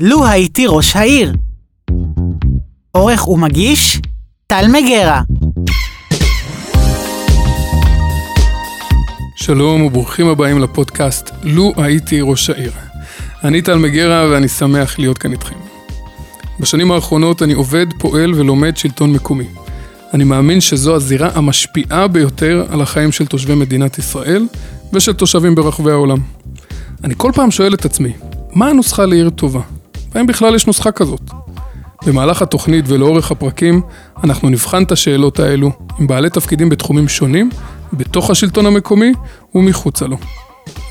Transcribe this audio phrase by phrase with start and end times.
[0.00, 1.32] לו הייתי ראש העיר.
[2.90, 4.00] עורך ומגיש,
[4.46, 5.22] טל מגרה.
[9.36, 12.72] שלום וברוכים הבאים לפודקאסט לו הייתי ראש העיר.
[13.44, 15.56] אני טל מגרה ואני שמח להיות כאן איתכם.
[16.60, 19.46] בשנים האחרונות אני עובד, פועל ולומד שלטון מקומי.
[20.14, 24.46] אני מאמין שזו הזירה המשפיעה ביותר על החיים של תושבי מדינת ישראל
[24.92, 26.18] ושל תושבים ברחבי העולם.
[27.04, 28.12] אני כל פעם שואל את עצמי,
[28.52, 29.60] מה הנוסחה לעיר טובה?
[30.14, 31.30] והאם בכלל יש נוסחה כזאת?
[32.06, 33.82] במהלך התוכנית ולאורך הפרקים,
[34.24, 37.50] אנחנו נבחן את השאלות האלו עם בעלי תפקידים בתחומים שונים,
[37.92, 39.12] בתוך השלטון המקומי
[39.54, 40.16] ומחוצה לו.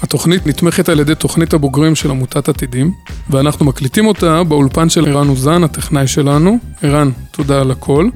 [0.02, 2.92] התוכנית נתמכת על ידי תוכנית הבוגרים של עמותת עתידים,
[3.30, 6.58] ואנחנו מקליטים אותה באולפן של ערן אוזן, הטכנאי שלנו.
[6.82, 8.10] ערן, תודה על הכל.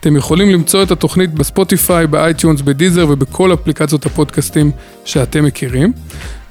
[0.00, 4.70] אתם יכולים למצוא את התוכנית בספוטיפיי, ב iTunes, ב Deezer ובכל אפליקציות הפודקאסטים
[5.04, 5.92] שאתם מכירים.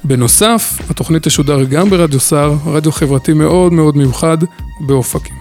[0.03, 4.37] בנוסף, התוכנית תשודר גם ברדיו סער, רדיו חברתי מאוד מאוד מיוחד
[4.79, 5.35] באופקים.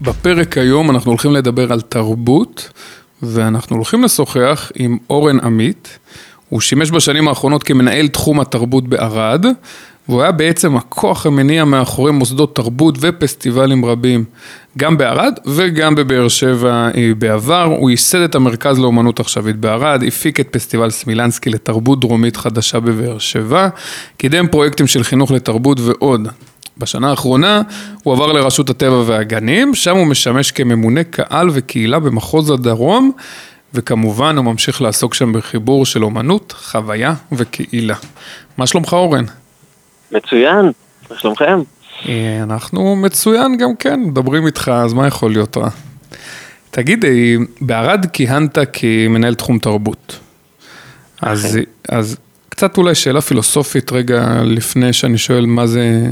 [0.00, 2.70] בפרק היום אנחנו הולכים לדבר על תרבות,
[3.22, 5.98] ואנחנו הולכים לשוחח עם אורן עמית.
[6.48, 9.46] הוא שימש בשנים האחרונות כמנהל תחום התרבות בערד,
[10.08, 14.24] והוא היה בעצם הכוח המניע מאחורי מוסדות תרבות ופסטיבלים רבים,
[14.78, 17.62] גם בערד וגם בבאר שבע אה, בעבר.
[17.62, 23.18] הוא ייסד את המרכז לאומנות עכשווית בערד, הפיק את פסטיבל סמילנסקי לתרבות דרומית חדשה בבאר
[23.18, 23.68] שבע,
[24.16, 26.28] קידם פרויקטים של חינוך לתרבות ועוד.
[26.78, 27.62] בשנה האחרונה
[28.02, 33.12] הוא עבר לרשות הטבע והגנים, שם הוא משמש כממונה קהל וקהילה במחוז הדרום,
[33.74, 37.94] וכמובן הוא ממשיך לעסוק שם בחיבור של אומנות, חוויה וקהילה.
[38.58, 39.24] מה שלומך אורן?
[40.12, 40.72] מצוין,
[41.10, 41.60] מה שלומכם?
[42.08, 45.68] אה, אנחנו מצוין גם כן, מדברים איתך, אז מה יכול להיות רע?
[46.70, 47.04] תגיד,
[47.60, 50.18] בערד כיהנת כמנהל תחום תרבות.
[51.22, 52.16] אז, אז
[52.48, 56.06] קצת אולי שאלה פילוסופית רגע לפני שאני שואל מה זה,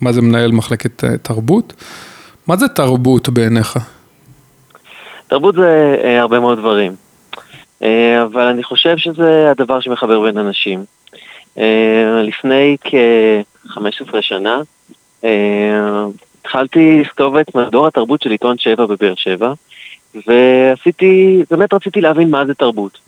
[0.00, 1.72] מה זה מנהל מחלקת אה, תרבות.
[2.46, 3.78] מה זה תרבות בעיניך?
[5.26, 6.92] תרבות זה אה, הרבה מאוד דברים,
[7.82, 10.84] אה, אבל אני חושב שזה הדבר שמחבר בין אנשים.
[11.58, 14.60] אה, לפני כ-15 שנה
[15.24, 16.06] אה,
[16.40, 19.52] התחלתי לכתוב את מדור התרבות של עיתון 7 בבאר שבע,
[20.26, 22.98] ועשיתי, באמת רציתי להבין מה זה תרבות.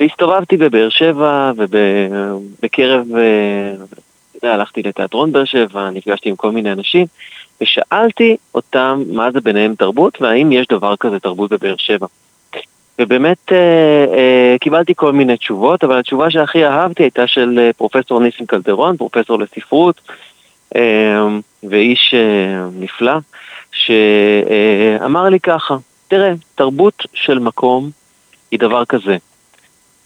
[0.00, 6.72] והסתובבתי בבאר שבע ובקרב, אה, אתה יודע, הלכתי לתיאטרון באר שבע, נפגשתי עם כל מיני
[6.72, 7.06] אנשים,
[7.60, 12.06] ושאלתי אותם מה זה ביניהם תרבות, והאם יש דבר כזה תרבות בבאר שבע.
[12.98, 13.56] ובאמת אה,
[14.16, 18.96] אה, קיבלתי כל מיני תשובות, אבל התשובה שהכי אהבתי הייתה של אה, פרופסור ניסים קלדרון,
[18.96, 20.00] פרופסור לספרות,
[20.76, 21.26] אה,
[21.62, 23.18] ואיש אה, נפלא,
[23.72, 25.76] שאמר לי ככה,
[26.08, 27.90] תראה, תרבות של מקום
[28.50, 29.16] היא דבר כזה.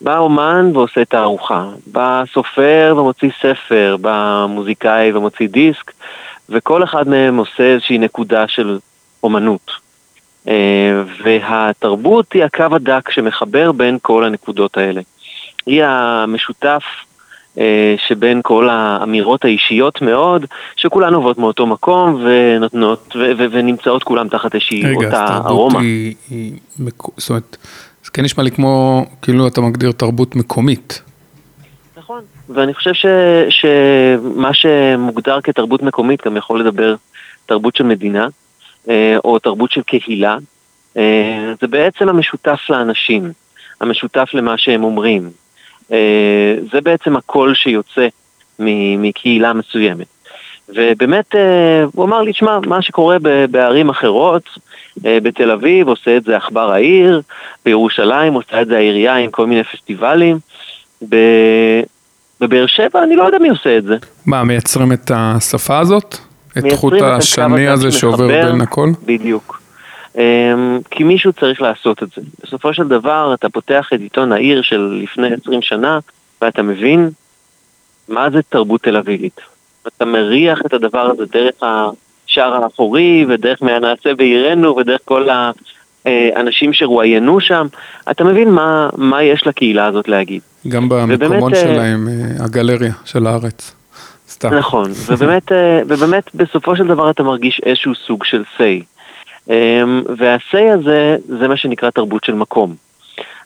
[0.01, 5.93] בא אומן ועושה תערוכה, בא סופר ומוציא ספר, בא מוזיקאי ומוציא דיסק,
[6.49, 8.79] וכל אחד מהם עושה איזושהי נקודה של
[9.23, 9.71] אומנות.
[10.49, 15.01] אה, והתרבות היא הקו הדק שמחבר בין כל הנקודות האלה.
[15.67, 16.83] היא המשותף
[17.59, 24.29] אה, שבין כל האמירות האישיות מאוד, שכולן עוברות מאותו מקום ונותנות, ו- ו- ונמצאות כולם
[24.29, 25.81] תחת איזושהי רגע, אותה אז תרבות ארומה.
[25.81, 26.15] היא,
[27.17, 27.57] זאת אומרת,
[28.05, 31.03] זה כן נשמע לי כמו, כאילו אתה מגדיר תרבות מקומית.
[31.97, 32.21] נכון.
[32.49, 33.07] ואני חושב ש,
[33.49, 36.95] שמה שמוגדר כתרבות מקומית גם יכול לדבר
[37.47, 38.29] תרבות של מדינה,
[39.25, 40.37] או תרבות של קהילה.
[40.97, 43.33] אה, זה בעצם המשותף לאנשים,
[43.81, 45.31] המשותף למה שהם אומרים.
[45.93, 48.07] אה, זה בעצם הקול שיוצא
[48.59, 50.07] מקהילה מסוימת.
[50.69, 53.17] ובאמת, אה, הוא אמר לי, שמע, מה שקורה
[53.51, 54.43] בערים אחרות,
[55.07, 57.23] אה, בתל אביב עושה את זה עכבר העיר,
[57.65, 60.39] בירושלים עושה את זה העירייה עם כל מיני פסטיבלים,
[62.41, 63.97] בבאר שבע אני לא יודע מי עושה את זה.
[64.27, 66.17] מה, מייצרים את השפה הזאת?
[66.59, 68.27] את חוט השני הזה שעובר.
[68.27, 68.91] בין הכל?
[69.07, 69.63] בדיוק.
[70.19, 72.23] אמ, כי מישהו צריך לעשות את זה.
[72.45, 75.99] בסופו של דבר אתה פותח את עיתון העיר של לפני 20 שנה
[76.43, 77.11] ואתה מבין
[78.09, 79.41] מה זה תרבות תל אביבית.
[79.85, 85.29] ואתה מריח את הדבר הזה דרך השער האחורי ודרך מה נעשה בעירנו ודרך כל
[86.05, 87.67] האנשים שרואיינו שם.
[88.11, 90.41] אתה מבין מה, מה יש לקהילה הזאת להגיד.
[90.69, 93.75] גם במקומון ובאמת, אה, שלהם, אה, הגלריה של הארץ.
[94.43, 94.55] סתם.
[94.55, 98.85] נכון, ובאמת, אה, ובאמת בסופו של דבר אתה מרגיש איזשהו סוג של say.
[99.51, 102.75] אמ, וה-say הזה, זה מה שנקרא תרבות של מקום.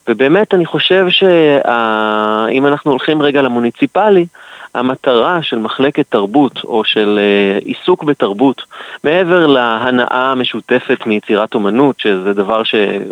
[0.08, 4.26] ובאמת אני חושב שאם אנחנו הולכים רגע למוניציפלי,
[4.74, 8.62] המטרה של מחלקת תרבות או של אה, עיסוק בתרבות,
[9.04, 13.10] מעבר להנאה המשותפת מיצירת אומנות, שזה דבר שאין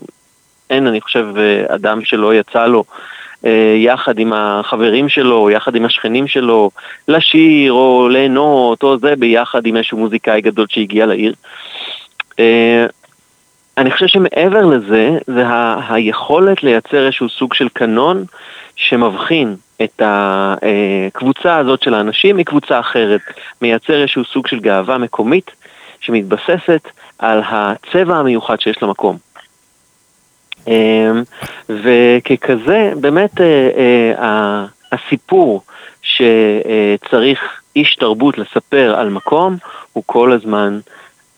[0.71, 2.85] אין, אני חושב, אה, אדם שלא יצא לו
[3.77, 6.71] יחד עם החברים שלו, יחד עם השכנים שלו,
[7.09, 11.35] לשיר או ליהנות או זה, ביחד עם איזשהו מוזיקאי גדול שהגיע לעיר.
[12.39, 12.87] אה,
[13.79, 18.25] אני חושב שמעבר לזה, זה ה- היכולת לייצר איזשהו סוג של קנון
[18.77, 23.21] שמבחין את הקבוצה הזאת של האנשים מקבוצה אחרת,
[23.63, 25.51] מייצר איזשהו סוג של גאווה מקומית
[26.01, 26.89] שמתבססת
[27.19, 29.34] על הצבע המיוחד שיש למקום.
[30.67, 31.23] אמ,
[31.69, 33.71] וככזה, באמת אה,
[34.19, 35.63] אה, הסיפור
[36.03, 37.41] שצריך
[37.77, 39.57] איש תרבות לספר על מקום,
[39.93, 40.81] הוא כל הזמן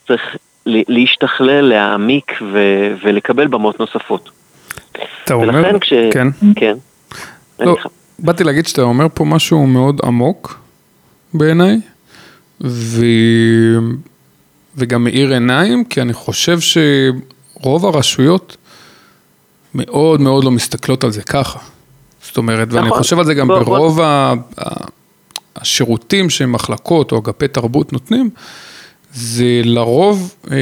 [0.07, 4.29] צריך להשתכלל, להעמיק ו- ולקבל במות נוספות.
[5.23, 5.93] אתה אומר, ולכן כש...
[6.11, 6.27] כן.
[6.55, 6.75] כן.
[7.59, 7.75] לא,
[8.19, 10.59] באתי להגיד שאתה אומר פה משהו מאוד עמוק
[11.33, 11.75] בעיניי,
[12.61, 13.05] ו...
[14.77, 18.56] וגם מאיר עיניים, כי אני חושב שרוב הרשויות
[19.75, 21.59] מאוד מאוד לא מסתכלות על זה ככה.
[22.21, 22.97] זאת אומרת, ואני נכון.
[22.99, 24.33] חושב על זה גם בוא- ברוב ה...
[24.59, 24.97] ה-
[25.55, 28.29] השירותים שמחלקות או אגפי תרבות נותנים,
[29.13, 30.57] זה לרוב אה,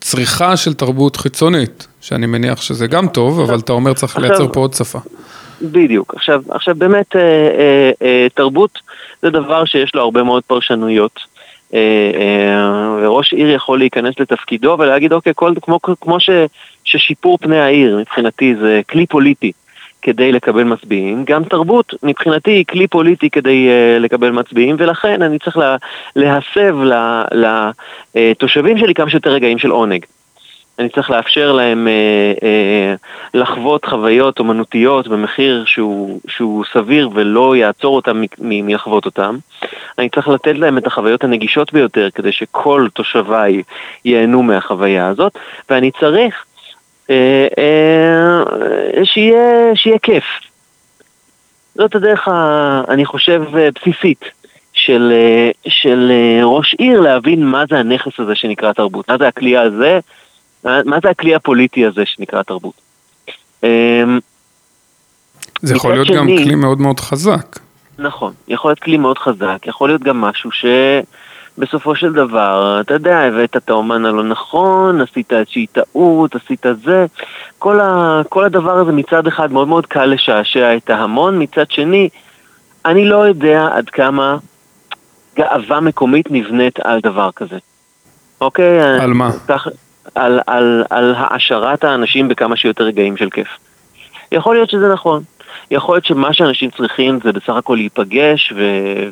[0.00, 4.52] צריכה של תרבות חיצונית, שאני מניח שזה גם טוב, אבל אתה אומר צריך עכשיו- לייצר
[4.52, 4.98] פה עוד שפה.
[5.62, 6.14] בדיוק.
[6.16, 8.78] עכשיו, עכשיו באמת אה, אה, אה, תרבות
[9.22, 11.20] זה דבר שיש לו הרבה מאוד פרשנויות.
[11.74, 16.30] אה, אה, וראש עיר יכול להיכנס לתפקידו ולהגיד, אוקיי, כל, כמו, כמו ש,
[16.84, 19.52] ששיפור פני העיר מבחינתי זה כלי פוליטי
[20.02, 25.38] כדי לקבל מצביעים, גם תרבות מבחינתי היא כלי פוליטי כדי אה, לקבל מצביעים, ולכן אני
[25.38, 25.76] צריך לה,
[26.16, 26.76] להסב
[28.14, 30.04] לתושבים שלי כמה שיותר רגעים של עונג.
[30.78, 32.94] אני צריך לאפשר להם אה, אה,
[33.34, 39.38] לחוות חוויות אומנותיות במחיר שהוא, שהוא סביר ולא יעצור אותם מ- מ- מלחוות אותם.
[40.00, 43.62] אני צריך לתת להם את החוויות הנגישות ביותר כדי שכל תושביי
[44.04, 45.32] ייהנו מהחוויה הזאת,
[45.70, 46.44] ואני צריך
[47.10, 50.24] אה, אה, שיהיה, שיהיה כיף.
[51.74, 54.24] זאת הדרך, ה, אני חושב, אה, בסיסית
[54.72, 55.12] של,
[55.68, 56.12] של
[56.42, 59.98] ראש עיר להבין מה זה הנכס הזה שנקרא תרבות, מה זה הכלי הזה,
[60.64, 62.74] מה זה הכלי הפוליטי הזה שנקרא תרבות.
[63.62, 63.68] אמ,
[65.62, 67.58] זה יכול להיות גם שני- כלי מאוד מאוד חזק.
[68.00, 70.50] נכון, יכול להיות כלי מאוד חזק, יכול להיות גם משהו
[71.56, 77.06] שבסופו של דבר, אתה יודע, הבאת את האומן הלא נכון, עשית איזושהי טעות, עשית זה,
[77.58, 82.08] כל, ה, כל הדבר הזה מצד אחד מאוד מאוד קל לשעשע את ההמון, מצד שני,
[82.84, 84.36] אני לא יודע עד כמה
[85.36, 87.58] גאווה מקומית נבנית על דבר כזה.
[88.40, 89.00] אוקיי?
[89.00, 89.30] על מה?
[89.48, 89.68] כך,
[90.14, 93.48] על, על, על העשרת האנשים בכמה שיותר רגעים של כיף.
[94.32, 95.22] יכול להיות שזה נכון.
[95.70, 98.58] יכול להיות שמה שאנשים צריכים זה בסך הכל להיפגש ו...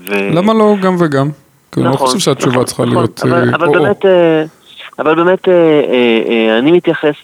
[0.08, 0.31] ו...
[0.34, 1.31] למה לא גם וגם?
[1.72, 3.82] כי אני לא נכון, חושב שהתשובה נכון, צריכה נכון, להיות אבל, אה, אבל או-או.
[3.82, 4.44] באמת, אה,
[4.99, 7.14] אבל באמת אה, אה, אני מתייחס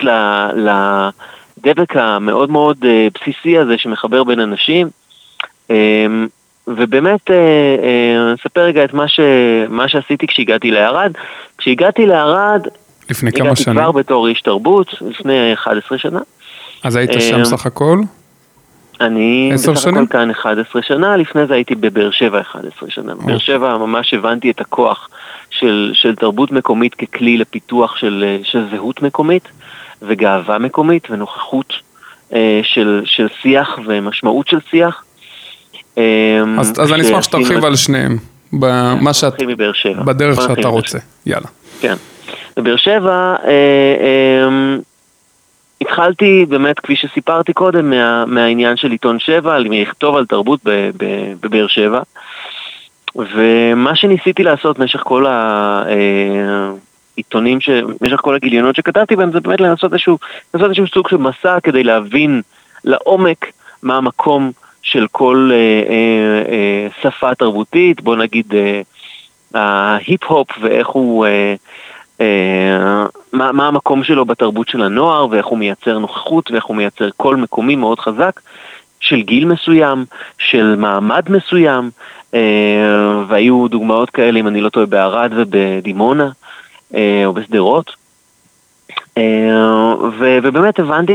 [0.54, 2.84] לדבק המאוד מאוד
[3.14, 4.88] בסיסי הזה שמחבר בין אנשים,
[6.66, 9.20] ובאמת אה, אספר רגע את מה, ש,
[9.68, 11.12] מה שעשיתי כשהגעתי לערד.
[11.58, 12.66] כשהגעתי לערד,
[13.10, 13.76] לפני כמה הגעתי שנים?
[13.76, 16.20] כבר בתור איש תרבות, לפני 11 שנה.
[16.82, 17.98] אז היית שם סך הכל?
[19.00, 19.96] אני בסך שנים?
[19.96, 23.14] הכל כאן 11 שנה, לפני זה הייתי בבאר שבע 11 שנה.
[23.14, 25.08] בבאר שבע ממש הבנתי את הכוח
[25.50, 29.48] של, של תרבות מקומית ככלי לפיתוח של, של זהות מקומית
[30.02, 31.72] וגאווה מקומית ונוכחות
[32.34, 35.04] אה, של, של שיח ומשמעות של שיח.
[35.98, 38.18] אה, אז אז אני אשמח שתרחיב על שניהם,
[38.52, 39.34] במה שאת.
[40.04, 40.98] בדרך שאתה רוצה.
[41.26, 41.46] יאללה.
[41.80, 41.94] כן.
[42.56, 44.76] בבאר שבע, אה, אה,
[45.84, 50.60] התחלתי באמת, כפי שסיפרתי קודם, מה, מהעניין של עיתון שבע, לכתוב על תרבות
[51.40, 52.00] בבאר שבע.
[53.16, 55.26] ומה שניסיתי לעשות במשך כל
[57.16, 57.70] העיתונים, ש...
[58.00, 60.18] במשך כל הגיליונות שכתבתי בהם, זה באמת לנסות איזשהו,
[60.54, 62.42] לנסות איזשהו סוג של מסע כדי להבין
[62.84, 65.56] לעומק מה המקום של כל אה,
[65.90, 68.82] אה, אה, שפה תרבותית, בוא נגיד אה,
[69.54, 71.54] ההיפ-הופ ואיך הוא, אה,
[72.20, 77.10] אה, מה, מה המקום שלו בתרבות של הנוער ואיך הוא מייצר נוכחות ואיך הוא מייצר
[77.10, 78.40] קול מקומי מאוד חזק
[79.00, 80.04] של גיל מסוים,
[80.38, 81.90] של מעמד מסוים,
[82.34, 86.30] אה, והיו דוגמאות כאלה, אם אני לא טועה, בערד ובדימונה
[86.94, 87.94] אה, או בשדרות.
[89.18, 91.12] אה, ו- ובאמת הבנתי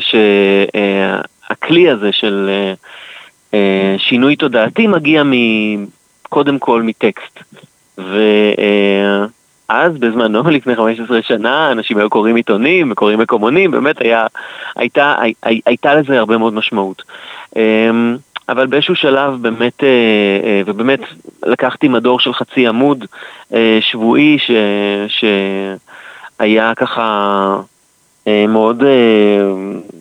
[0.00, 2.74] שהכלי הזה של אה,
[3.54, 5.86] אה, שינוי תודעתי מגיע מ-
[6.28, 7.38] קודם כל מטקסט.
[9.68, 14.26] ואז בזמנו, לפני 15 שנה, אנשים היו קוראים עיתונים וקוראים מקומונים, באמת היה,
[14.76, 17.02] הייתה, הי, הייתה לזה הרבה מאוד משמעות.
[17.56, 18.16] אמ,
[18.48, 19.88] אבל באיזשהו שלב באמת, אה,
[20.44, 21.00] אה, ובאמת
[21.46, 23.04] לקחתי מדור של חצי עמוד
[23.54, 24.50] אה, שבועי ש,
[26.38, 27.60] שהיה ככה
[28.48, 28.82] מאוד,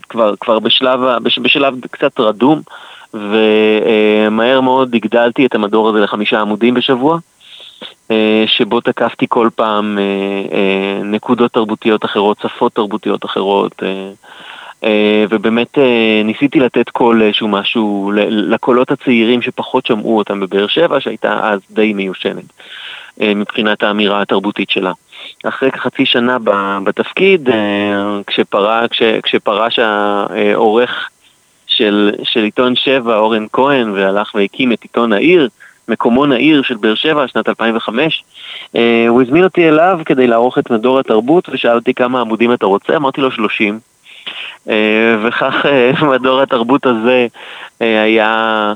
[0.09, 0.99] כבר, כבר בשלב,
[1.41, 2.61] בשלב קצת רדום,
[3.13, 7.17] ומהר מאוד הגדלתי את המדור הזה לחמישה עמודים בשבוע,
[8.45, 10.03] שבו תקפתי כל פעם אה,
[10.57, 14.09] אה, נקודות תרבותיות אחרות, שפות תרבותיות אחרות, אה,
[14.83, 20.99] אה, ובאמת אה, ניסיתי לתת קול איזשהו משהו לקולות הצעירים שפחות שמעו אותם בבאר שבע,
[20.99, 22.43] שהייתה אז די מיושנת
[23.21, 24.91] אה, מבחינת האמירה התרבותית שלה.
[25.43, 26.37] אחרי כחצי שנה
[26.83, 27.55] בתפקיד, אה,
[28.27, 31.09] כשפרה- כש- כשפרש העורך
[31.67, 35.49] של, של עיתון שבע, אורן כהן, והלך והקים את עיתון העיר,
[35.87, 38.23] מקומו נעיר של באר שבע, שנת 2005,
[38.75, 42.65] אה, הוא הזמין אותי אליו כדי לערוך את מדור התרבות, ושאל אותי כמה עמודים אתה
[42.65, 43.79] רוצה, אמרתי לו 30.
[44.69, 47.27] אה, וכך אה, מדור התרבות הזה
[47.81, 48.73] אה, היה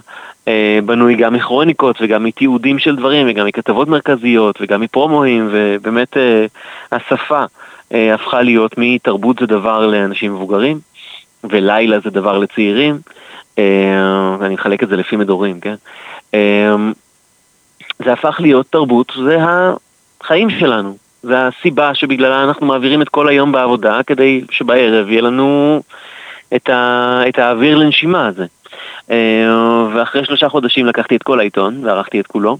[0.47, 6.45] אה, בנוי גם מכרוניקות וגם מתיעודים של דברים וגם מכתבות מרכזיות וגם מפרומואים ובאמת אה,
[6.91, 7.43] השפה
[7.93, 10.79] אה, הפכה להיות מתרבות זה דבר לאנשים מבוגרים
[11.43, 12.99] ולילה זה דבר לצעירים
[14.39, 15.75] ואני מחלק את זה לפי מדורים, כן?
[16.35, 16.75] אה,
[18.05, 19.37] זה הפך להיות תרבות, זה
[20.21, 20.97] החיים שלנו.
[21.23, 25.81] זה הסיבה שבגללה אנחנו מעבירים את כל היום בעבודה, כדי שבערב יהיה לנו
[26.55, 28.45] את, ה, את האוויר לנשימה הזה.
[29.11, 32.57] אה, ואחרי שלושה חודשים לקחתי את כל העיתון וערכתי את כולו,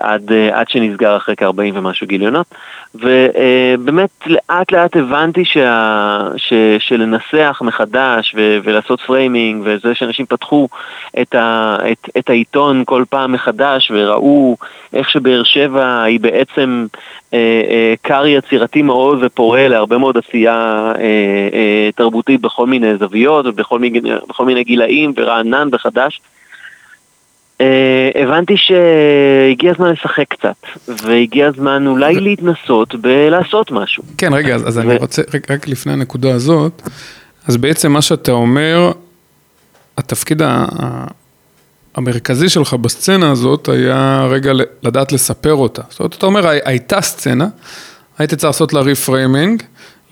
[0.00, 2.46] עד, אה, עד שנסגר אחרי כ-40 ומשהו גיליונות,
[2.94, 10.68] ובאמת לאט לאט הבנתי שה, ש, שלנסח מחדש ו, ולעשות framing, וזה שאנשים פתחו
[11.20, 14.56] את, ה, את, את העיתון כל פעם מחדש וראו
[14.92, 16.86] איך שבאר שבע היא בעצם
[17.34, 21.02] אה, אה, כר יצירתי מאוד ופורה להרבה מאוד עשייה אה,
[21.52, 24.00] אה, תרבותית בכל מיני זוויות ובכל מיני,
[24.40, 26.20] מיני גילאים ורענן וחדש.
[27.60, 30.56] אה, הבנתי שהגיע הזמן לשחק קצת,
[31.04, 34.02] והגיע הזמן אולי להתנסות בלעשות משהו.
[34.18, 36.82] כן, רגע, אז, אני רוצה, רק, לפני הנקודה הזאת,
[37.46, 38.92] אז בעצם מה שאתה אומר,
[39.98, 40.42] התפקיד
[41.94, 44.52] המרכזי שלך בסצנה הזאת היה רגע
[44.82, 45.82] לדעת לספר אותה.
[45.90, 47.48] זאת אומרת, אתה אומר, הי- הייתה סצנה,
[48.18, 49.62] הייתי צריך לעשות לה ריפריימינג,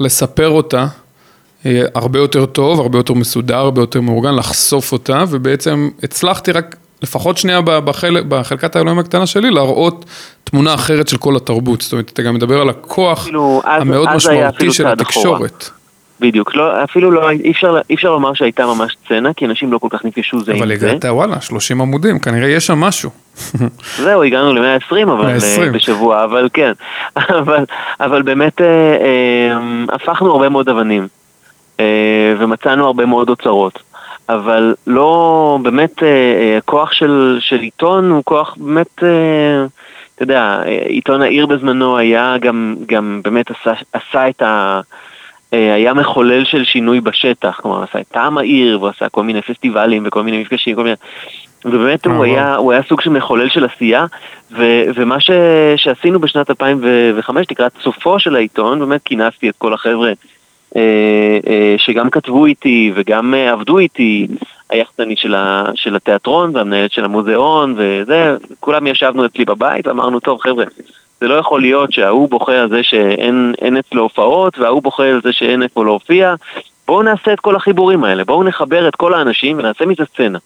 [0.00, 0.86] לספר אותה.
[1.66, 6.76] אה, הרבה יותר טוב, הרבה יותר מסודר, הרבה יותר מאורגן, לחשוף אותה, ובעצם הצלחתי רק,
[7.02, 10.04] לפחות שנייה בחלק, בחלקת האלוהים הקטנה שלי, להראות
[10.44, 11.80] תמונה אחרת של כל התרבות.
[11.80, 15.36] זאת אומרת, אתה גם מדבר על הכוח אפילו אז- המאוד אז משמעותי של צעד אחורה.
[15.36, 15.70] התקשורת.
[16.20, 19.78] בדיוק, לא, אפילו לא, אי אפשר, אי אפשר לומר שהייתה ממש סצנה, כי אנשים לא
[19.78, 20.90] כל כך נפגשו זה עם אבל זה.
[20.90, 23.10] הגעת, וואלה, 30 עמודים, כנראה יש שם משהו.
[24.04, 25.62] זהו, הגענו ל-120 אבל 120.
[25.62, 26.72] אה, בשבוע, אבל כן.
[27.38, 27.64] אבל,
[28.00, 29.58] אבל באמת אה, אה,
[29.94, 31.08] הפכנו הרבה מאוד אבנים,
[31.80, 31.84] אה,
[32.38, 33.78] ומצאנו הרבה מאוד אוצרות.
[34.28, 39.64] אבל לא, באמת, אה, אה, כוח של, של עיתון הוא כוח באמת, אה,
[40.14, 44.80] אתה יודע, עיתון העיר בזמנו היה גם, גם באמת עשה, עשה את ה...
[45.52, 50.02] היה מחולל של שינוי בשטח, כלומר עשה את טעם העיר, והוא עשה כל מיני פסטיבלים
[50.06, 50.94] וכל מיני מפגשים, כל מיני...
[51.64, 52.24] ובאמת הוא.
[52.24, 54.06] היה, הוא היה סוג של מחולל של עשייה,
[54.52, 55.30] ו, ומה ש,
[55.76, 60.12] שעשינו בשנת 2005, לקראת סופו של העיתון, באמת כינסתי את כל החבר'ה
[61.78, 64.26] שגם כתבו איתי וגם אה, עבדו איתי,
[64.70, 70.40] היחצנית של, ה, של התיאטרון והמנהלת של המוזיאון וזה, כולם ישבנו אצלי בבית ואמרנו, טוב
[70.40, 70.64] חבר'ה,
[71.20, 75.20] זה לא יכול להיות שההוא בוכה על זה שאין אין אצלו הופעות וההוא בוכה על
[75.22, 76.34] זה שאין איפה להופיע,
[76.86, 80.38] בואו נעשה את כל החיבורים האלה, בואו נחבר את כל האנשים ונעשה מזה סצנה.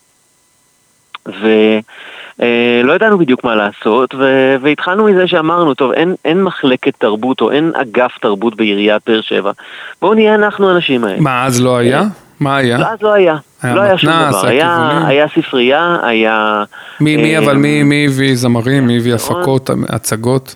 [1.27, 7.51] ולא ידענו בדיוק מה לעשות, ו- והתחלנו מזה שאמרנו, טוב, אין, אין מחלקת תרבות או
[7.51, 9.53] אין אגף תרבות בעיריית באר שבע,
[10.01, 11.21] בואו נהיה אנחנו האנשים האלה.
[11.21, 12.03] מה, אז לא היה?
[12.41, 12.79] מה היה?
[12.79, 16.65] לא, אז לא היה, היה לא היה שום מתנ"ס, דבר, היה היה, ספרייה, היה...
[17.01, 19.37] מי, מי, אה, אבל מי, מי הביא זמרים, מי הביא נכון.
[19.41, 20.55] הפקות, הצגות?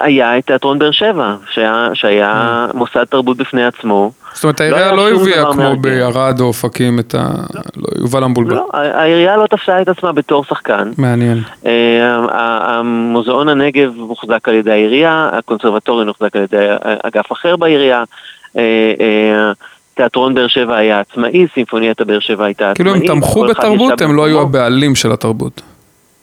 [0.00, 4.12] היה את תיאטרון באר שבע, שהיה, שהיה מוסד תרבות בפני עצמו.
[4.38, 5.76] זאת אומרת, לא העירייה לא שום הביאה כמו.
[5.80, 7.28] בערד או אופקים את ה...
[7.76, 8.54] לא, יובל המבולבל.
[8.54, 10.90] לא, העירייה לא תפסה את עצמה בתור שחקן.
[10.98, 11.42] מעניין.
[11.66, 16.66] אה, המוזיאון הנגב מוחזק על ידי העירייה, הקונסרבטוריון מוחזק על ידי
[17.02, 18.04] אגף אחר בעירייה,
[18.56, 18.62] אה,
[19.00, 19.52] אה,
[19.94, 22.76] תיאטרון באר שבע היה עצמאי, סימפוניית הבאר שבע הייתה עצמאית.
[22.76, 24.40] כאילו הם תמכו בתרבות, הם לא היו.
[24.40, 25.62] הבעלים של התרבות.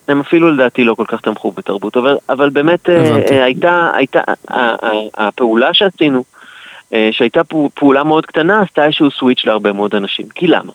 [0.07, 4.19] הם אפילו לדעתי לא כל כך תמכו בתרבות, אבל, אבל באמת אה, הייתה, הייתה,
[5.17, 6.23] הפעולה שעשינו,
[7.11, 10.25] שהייתה פו- פעולה מאוד קטנה, עשתה איזשהו סוויץ' להרבה מאוד אנשים.
[10.35, 10.71] כי למה?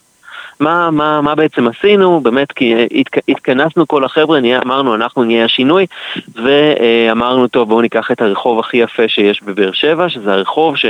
[0.61, 2.21] מה, מה, מה בעצם עשינו?
[2.21, 5.87] באמת, כי אה, התכ, התכנסנו כל החבר'ה, נהיה, אמרנו אנחנו נהיה השינוי,
[6.35, 10.87] ואמרנו טוב בואו ניקח את הרחוב הכי יפה שיש בבאר שבע, שזה הרחוב ש...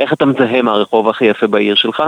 [0.00, 2.02] איך אתה מזהה מה הרחוב הכי יפה בעיר שלך?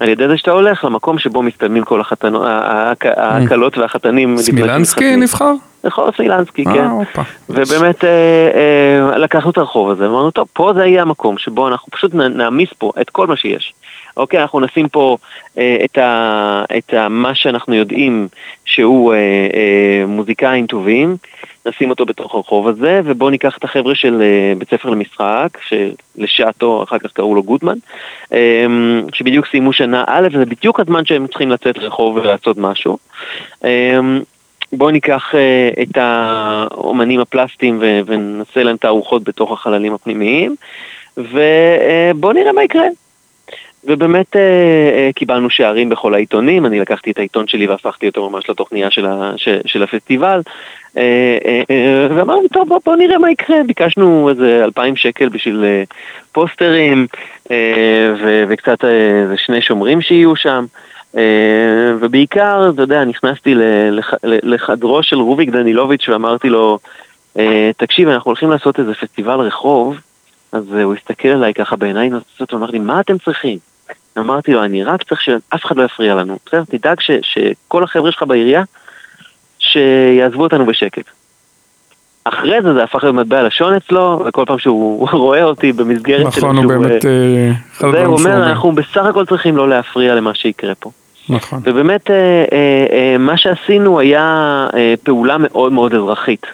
[0.00, 2.92] על ידי זה שאתה הולך למקום שבו מסתיימים כל החתנו- ה- ה-
[3.36, 4.36] הכלות והחתנים.
[4.38, 5.16] סמילנסקי.
[5.16, 5.52] נבחר?
[5.84, 6.86] רחוב סמילנסקי, אה, כן.
[7.48, 8.10] ובאמת אה,
[9.12, 12.68] אה, לקחנו את הרחוב הזה, ואמרנו, טוב, פה זה יהיה המקום שבו אנחנו פשוט נעמיס
[12.78, 13.74] פה את כל מה שיש.
[14.16, 15.16] אוקיי, אנחנו נשים פה
[15.58, 18.28] אה, את, ה, את ה, מה שאנחנו יודעים
[18.64, 21.16] שהוא אה, אה, מוזיקאים טובים,
[21.66, 26.82] נשים אותו בתוך הרחוב הזה, ובואו ניקח את החבר'ה של אה, בית ספר למשחק, שלשעתו
[26.82, 27.78] אחר כך קראו לו גוטמן,
[28.32, 28.66] אה,
[29.12, 32.98] שבדיוק סיימו שנה א', וזה בדיוק הזמן שהם צריכים לצאת לרחוב ולעשות משהו.
[33.64, 33.98] אה,
[34.72, 40.56] בואו ניקח אה, את האומנים הפלסטיים ונעשה להם תערוכות בתוך החללים הפנימיים,
[41.16, 42.86] ובואו נראה מה יקרה.
[43.86, 48.50] ובאמת אה, אה, קיבלנו שערים בכל העיתונים, אני לקחתי את העיתון שלי והפכתי אותו ממש
[48.50, 50.40] לתוכניה של, ה, ש, של הפסטיבל,
[50.96, 51.62] אה,
[52.16, 55.64] ואמרנו, טוב, בואו בוא נראה מה יקרה, ביקשנו איזה אלפיים שקל בשביל
[56.32, 57.06] פוסטרים,
[58.20, 60.64] ו, וקצת איזה שני שומרים שיהיו שם.
[62.00, 63.54] ובעיקר, אתה יודע, נכנסתי
[64.22, 66.78] לחדרו של רוביק דנילוביץ' ואמרתי לו,
[67.76, 69.96] תקשיב, אנחנו הולכים לעשות איזה פסטיבל רחוב,
[70.52, 73.58] אז הוא הסתכל עליי ככה בעיניים נוצצות ואמר לי, מה אתם צריכים?
[74.18, 76.62] אמרתי לו, אני רק צריך שאף אחד לא יפריע לנו, בסדר?
[76.64, 78.62] תדאג ש- שכל החבר'ה שלך בעירייה,
[79.58, 81.04] שיעזבו אותנו בשקט.
[82.24, 86.40] אחרי זה זה הפך להיות מטבע לשון אצלו, וכל פעם שהוא רואה אותי במסגרת של
[86.40, 87.04] נכון, הוא באמת...
[87.04, 87.52] אה, אה,
[87.92, 90.90] זהו, הוא אומר, אנחנו בסך הכל צריכים לא להפריע למה שיקרה פה.
[91.28, 91.60] נכון.
[91.62, 94.66] ובאמת אה, מה שעשינו היה
[95.02, 96.46] פעולה מאוד מאוד אזרחית.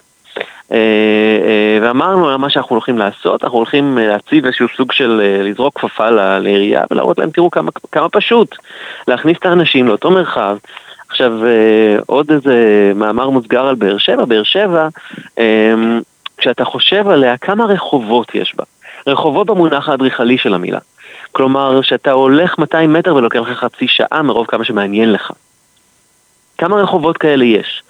[0.72, 5.78] אה, אה, ואמרנו מה שאנחנו הולכים לעשות, אנחנו הולכים אה, להציב איזשהו סוג של לזרוק
[5.78, 8.56] כפפה לעירייה ולהראות להם, תראו כמה, כמה פשוט
[9.08, 10.56] להכניס את האנשים לאותו מרחב.
[11.08, 11.32] עכשיו
[12.06, 14.88] עוד איזה מאמר מוסגר על באר שבע, באר שבע,
[16.36, 18.64] כשאתה חושב עליה, כמה רחובות יש בה?
[19.06, 20.78] רחובות במונח האדריכלי של המילה.
[21.32, 25.30] כלומר, שאתה הולך 200 מטר ולוקח לך חצי שעה מרוב כמה שמעניין לך.
[26.58, 27.82] כמה רחובות כאלה יש?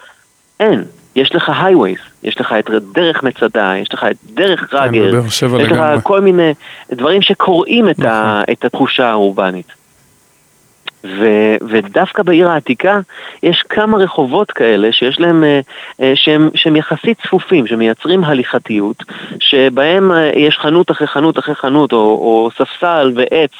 [0.60, 0.84] אין.
[1.16, 5.62] יש לך הייווייז, יש לך את דרך מצדה, יש לך את דרך רגל, בבאר שבע
[5.62, 5.98] יש לך לגמרי.
[6.02, 6.54] כל מיני
[6.92, 9.80] דברים שקוראים את, ה, את התחושה האורבנית.
[11.04, 11.26] ו,
[11.68, 13.00] ודווקא בעיר העתיקה
[13.42, 15.60] יש כמה רחובות כאלה שיש להם, אה,
[16.00, 18.96] אה, שהם, שהם יחסית צפופים, שמייצרים הליכתיות,
[19.40, 23.52] שבהם אה, יש חנות אחרי חנות אחרי חנות, או, או ספסל ועץ,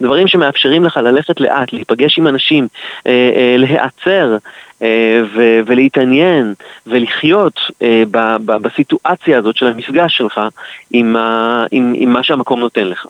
[0.00, 2.68] דברים שמאפשרים לך ללכת לאט, להיפגש עם אנשים,
[3.58, 4.36] להיעצר
[5.34, 6.54] ו- ולהתעניין
[6.86, 10.40] ולחיות אה, ב- ב- בסיטואציה הזאת של המפגש שלך
[10.90, 13.06] עם, ה- עם, עם מה שהמקום נותן לך.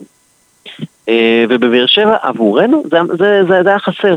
[1.08, 4.14] אה, ובבאר שבע עבורנו זה, זה, זה, זה היה חסר.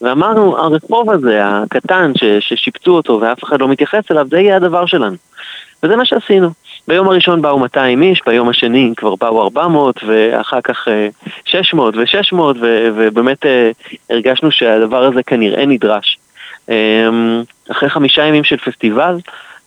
[0.00, 4.86] ואמרנו, הרחוב הזה, הקטן, ש, ששיפצו אותו ואף אחד לא מתייחס אליו, זה יהיה הדבר
[4.86, 5.16] שלנו.
[5.82, 6.50] וזה מה שעשינו.
[6.88, 11.08] ביום הראשון באו 200 איש, ביום השני כבר באו 400, ואחר כך אה,
[11.44, 13.70] 600 ו-600, ו- ובאמת אה,
[14.10, 16.18] הרגשנו שהדבר הזה כנראה נדרש.
[16.68, 17.08] אה,
[17.70, 19.16] אחרי חמישה ימים של פסטיבל,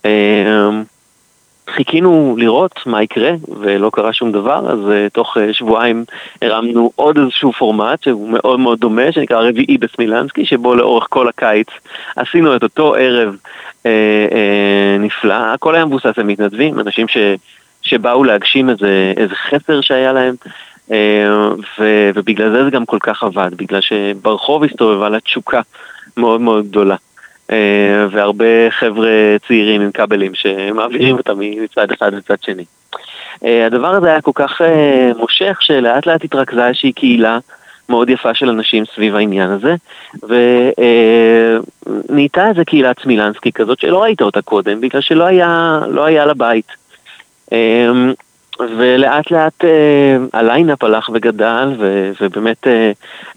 [0.06, 0.70] אה,
[1.70, 6.06] חיכינו לראות מה יקרה, ולא קרה שום דבר, אז uh, תוך uh, שבועיים
[6.42, 11.68] הרמנו עוד איזשהו פורמט שהוא מאוד מאוד דומה, שנקרא רביעי בסמילנסקי, שבו לאורך כל הקיץ
[12.16, 13.36] עשינו את אותו ערב
[13.84, 13.88] uh,
[15.00, 15.34] נפלא.
[15.34, 17.18] הכל היה מבוסס על מתנדבים, אנשים ש,
[17.82, 20.36] שבאו להגשים איזה, איזה חסר שהיה להם.
[21.80, 25.62] ו, ובגלל זה זה גם כל כך עבד, בגלל שברחוב הסתובבה לה תשוקה
[26.18, 26.96] מאוד מאוד גדולה.
[27.52, 32.66] אה, והרבה חבר'ה צעירים עם כבלים שמעבירים אותם מצד אחד לצד שני.
[33.46, 37.40] אה, הדבר הזה היה כל כך אה, מושך שלאט לאט התרכזה איזושהי קהילה
[37.90, 39.76] מאוד יפה של אנשים סביב העניין הזה,
[42.10, 46.34] ונהייתה איזה קהילת סמילנסקי כזאת שלא ראית אותה קודם, בגלל שלא היה, לא היה לה
[46.34, 46.68] בית.
[48.60, 52.92] ולאט לאט אה, ה lineup הלך וגדל, ו, ובאמת אה,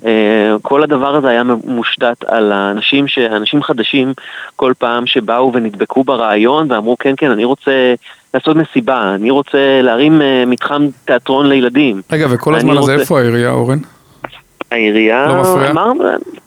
[0.06, 4.12] אה, כל הדבר הזה היה מושתת על האנשים, ש, אנשים חדשים
[4.56, 7.94] כל פעם שבאו ונדבקו ברעיון ואמרו כן כן אני רוצה
[8.34, 12.02] לעשות מסיבה, אני רוצה להרים אה, מתחם תיאטרון לילדים.
[12.12, 13.78] רגע, וכל הזמן הזה רוצה- איפה העירייה, אורן?
[14.70, 15.72] העירייה לא מפריע?
[15.72, 15.98] להם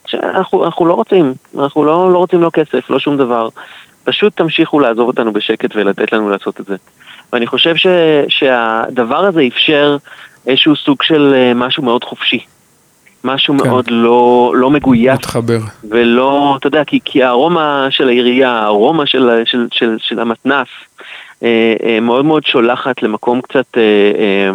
[0.07, 3.49] שאנחנו אנחנו לא רוצים, אנחנו לא, לא רוצים לא כסף, לא שום דבר.
[4.03, 6.75] פשוט תמשיכו לעזוב אותנו בשקט ולתת לנו לעשות את זה.
[7.33, 7.87] ואני חושב ש,
[8.27, 9.97] שהדבר הזה אפשר
[10.47, 12.45] איזשהו סוג של אה, משהו מאוד חופשי.
[13.23, 13.67] משהו כן.
[13.67, 15.59] מאוד לא, לא מגויס מתחבר.
[15.89, 20.67] ולא, אתה יודע, כי, כי הארומה של העירייה, הארומה של, של, של, של המתנ"ס,
[21.43, 23.81] אה, אה, מאוד מאוד שולחת למקום קצת אה,
[24.17, 24.51] אה,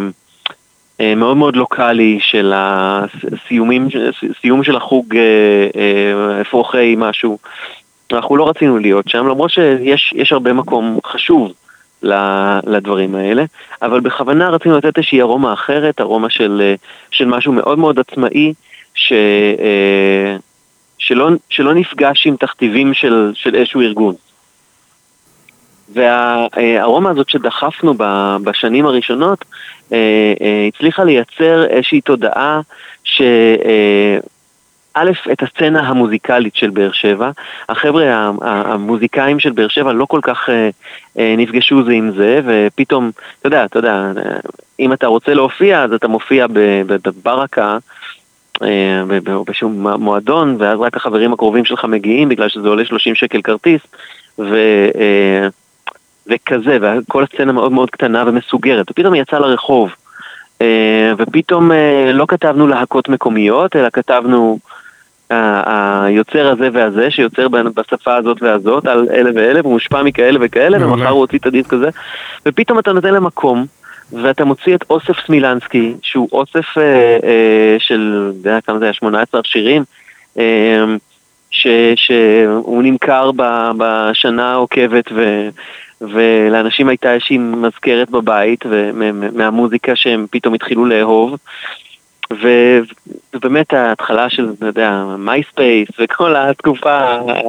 [1.01, 3.87] אה, מאוד מאוד לוקאלי של הסיומים,
[4.41, 5.21] סיום של החוג אה,
[5.75, 7.37] אה, אפרוחי משהו.
[8.13, 11.53] אנחנו לא רצינו להיות שם, למרות שיש יש הרבה מקום חשוב
[12.67, 13.43] לדברים האלה,
[13.81, 16.75] אבל בכוונה רצינו לתת איזושהי ארומה אחרת, ארומה של, אה,
[17.11, 18.53] של משהו מאוד מאוד עצמאי,
[18.93, 19.11] ש,
[19.59, 20.37] אה,
[20.97, 24.15] שלא, שלא נפגש עם תכתיבים של, של איזשהו ארגון.
[25.93, 27.93] והארומה הזאת שדחפנו
[28.43, 29.45] בשנים הראשונות
[30.73, 32.61] הצליחה לייצר איזושהי תודעה
[33.03, 33.21] ש...
[34.97, 37.31] א', את הסצנה המוזיקלית של באר שבע.
[37.69, 40.69] החבר'ה המוזיקאים של באר שבע לא כל כך אה,
[41.19, 44.11] אה, נפגשו זה עם זה, ופתאום, אתה יודע, אתה יודע,
[44.79, 46.45] אם אתה רוצה להופיע, אז אתה מופיע
[46.87, 47.77] בברקה.
[48.63, 49.01] אה,
[49.33, 53.81] או באיזשהו מועדון, ואז רק החברים הקרובים שלך מגיעים בגלל שזה עולה 30 שקל כרטיס,
[54.39, 54.57] ו,
[56.27, 59.89] וכזה, וכל הסצנה מאוד מאוד קטנה ומסוגרת, ופתאום היא יצאה לרחוב,
[61.17, 61.71] ופתאום
[62.13, 64.59] לא כתבנו להקות מקומיות, אלא כתבנו
[65.29, 71.09] היוצר הזה והזה, שיוצר בשפה הזאת והזאת, על אלה ואלה, והוא מושפע מכאלה וכאלה, ומחר
[71.09, 71.89] הוא הוציא את הדיסק הזה,
[72.45, 73.65] ופתאום אתה נותן למקום,
[74.11, 78.93] ואתה מוציא את אוסף סמילנסקי, שהוא אוסף אה, אה, של, אתה יודע כמה זה היה,
[78.93, 79.83] 18 שירים,
[80.39, 80.83] אה,
[81.51, 85.49] ש, שהוא נמכר ב, בשנה העוקבת, ו,
[86.01, 88.65] ולאנשים הייתה איזושהי מזכרת בבית,
[89.33, 91.37] מהמוזיקה שהם פתאום התחילו לאהוב.
[92.31, 96.99] ובאמת ההתחלה של, אתה יודע, MySpace וכל התקופה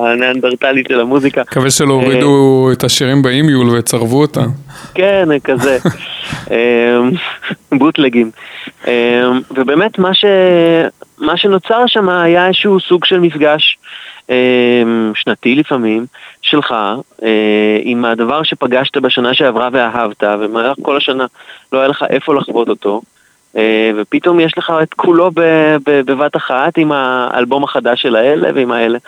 [0.07, 1.41] הנאנדרטלית של המוזיקה.
[1.41, 4.49] מקווה שלא הורידו את השירים ב eMule וצרבו אותם.
[4.95, 5.79] כן, כזה.
[7.79, 8.31] בוטלגים.
[9.51, 10.25] ובאמת מה, ש...
[11.19, 13.79] מה שנוצר שם היה איזשהו סוג של מפגש
[15.15, 16.07] שנתי לפעמים,
[16.43, 16.75] שלך,
[17.83, 21.27] עם הדבר שפגשת בשנה שעברה ואהבת, ובמהלך כל השנה
[21.73, 23.03] לא היה לך איפה לחוות אותו.
[23.57, 25.31] אה, ופתאום יש לך את כולו
[25.85, 28.99] בבת אחת עם האלבום החדש של האלה ועם האלה.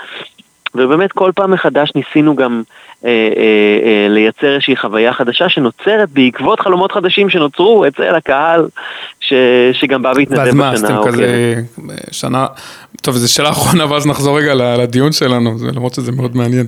[0.75, 2.63] ובאמת כל פעם מחדש ניסינו גם
[3.05, 8.69] אה, אה, אה, לייצר איזושהי חוויה חדשה שנוצרת בעקבות חלומות חדשים שנוצרו אצל הקהל
[9.21, 9.33] ש,
[9.73, 10.63] שגם בא והתנדב בשנה.
[10.63, 11.55] ואז מה, אתם כזה
[12.11, 12.47] שנה,
[13.03, 16.67] טוב זו שאלה אחרונה ואז נחזור רגע לדיון שלנו, למרות שזה מאוד מעניין.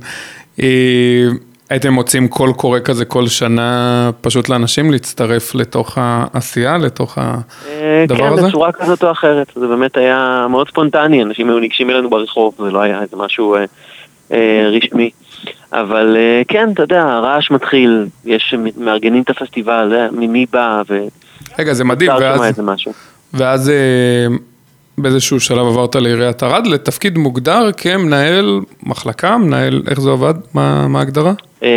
[0.62, 1.28] אה,
[1.70, 8.32] הייתם מוצאים קול קורא כזה כל שנה פשוט לאנשים להצטרף לתוך העשייה, לתוך הדבר כן,
[8.32, 8.42] הזה?
[8.42, 12.54] כן, בצורה כזאת או אחרת, זה באמת היה מאוד ספונטני, אנשים היו ניגשים אלינו ברחוב,
[12.58, 13.64] זה לא היה איזה משהו אה,
[14.32, 15.10] אה, רשמי.
[15.72, 20.98] אבל אה, כן, אתה יודע, הרעש מתחיל, יש, מארגנים את הפסטיבל, אה, ממי בא, ו...
[21.58, 22.60] רגע, זה מדהים, ואז,
[23.32, 24.26] ואז אה,
[24.98, 30.34] באיזשהו שלב עברת לעיריית ערד לתפקיד מוגדר כמנהל מחלקה, מנהל, איך זה עבד?
[30.54, 31.32] מה, מה ההגדרה?
[31.62, 31.68] אמ,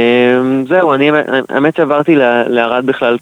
[0.70, 1.10] זהו, אני
[1.50, 2.16] האמת שעברתי
[2.48, 3.18] לערד בכלל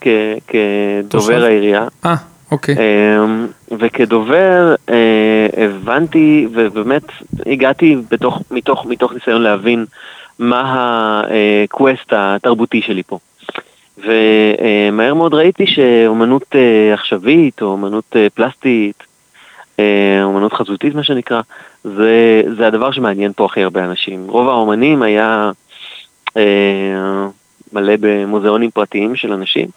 [0.47, 1.87] כדובר העירייה.
[2.05, 2.15] אה,
[2.51, 2.75] אוקיי.
[2.75, 3.47] אמ,
[3.79, 7.03] וכדובר אה, הבנתי ובאמת
[7.45, 9.85] הגעתי בתוך, מתוך, מתוך ניסיון להבין
[10.39, 11.21] מה
[11.63, 13.19] הקווסט התרבותי שלי פה.
[13.97, 19.03] ומהר מאוד ראיתי שאומנות אה, עכשווית או אומנות אה, פלסטית
[20.23, 21.41] אומנות חזותית מה שנקרא,
[21.83, 24.27] זה, זה הדבר שמעניין פה הכי הרבה אנשים.
[24.27, 25.51] רוב האומנים היה
[26.37, 27.27] אה,
[27.73, 29.67] מלא במוזיאונים פרטיים של אנשים,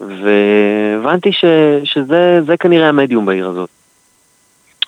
[0.00, 1.44] והבנתי ש,
[1.84, 3.70] שזה כנראה המדיום בעיר הזאת.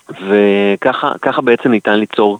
[0.09, 2.39] וככה בעצם ניתן ליצור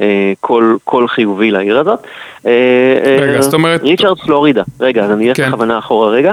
[0.00, 2.00] אה, קול, קול חיובי לעיר הזאת.
[2.46, 3.82] אה, רגע, זאת אומרת...
[3.82, 5.48] ריצ'רד פלורידה, רגע, אז אני אלך כן.
[5.48, 6.32] בכוונה אחורה רגע.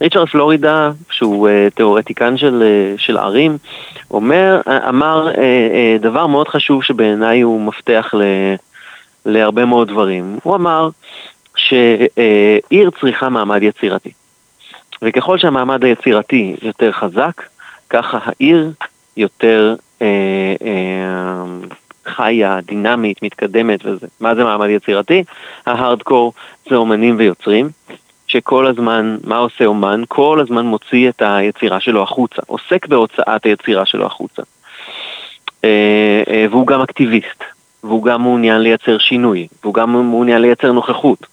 [0.00, 2.62] ריצ'רד פלורידה, שהוא תיאורטיקן של,
[2.96, 3.58] של ערים,
[4.10, 5.28] אומר, אמר
[6.00, 8.22] דבר מאוד חשוב שבעיניי הוא מפתח ל...
[9.26, 10.38] להרבה מאוד דברים.
[10.42, 10.88] הוא אמר
[11.56, 14.10] שעיר צריכה מעמד יצירתי.
[15.02, 17.42] וככל שהמעמד היצירתי יותר חזק,
[17.90, 18.72] ככה העיר
[19.16, 20.06] יותר אה,
[20.62, 21.44] אה,
[22.06, 24.06] חיה, דינמית, מתקדמת וזה.
[24.20, 25.24] מה זה מעמד יצירתי?
[25.66, 26.32] ההארדקור
[26.70, 27.68] זה אומנים ויוצרים,
[28.26, 30.02] שכל הזמן, מה עושה אומן?
[30.08, 34.42] כל הזמן מוציא את היצירה שלו החוצה, עוסק בהוצאת היצירה שלו החוצה.
[35.64, 37.44] אה, אה, והוא גם אקטיביסט.
[37.86, 41.26] והוא גם מעוניין לייצר שינוי, והוא גם מעוניין לייצר נוכחות.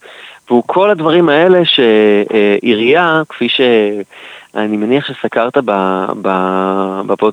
[0.49, 5.57] והוא כל הדברים האלה שעירייה, כפי שאני מניח שסקרת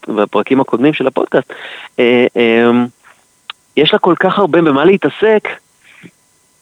[0.08, 1.52] בפרקים הקודמים של הפודקאסט,
[1.98, 2.26] אה,
[3.76, 5.48] יש לה כל כך הרבה במה להתעסק,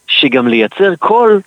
[0.07, 1.41] שגם לייצר קול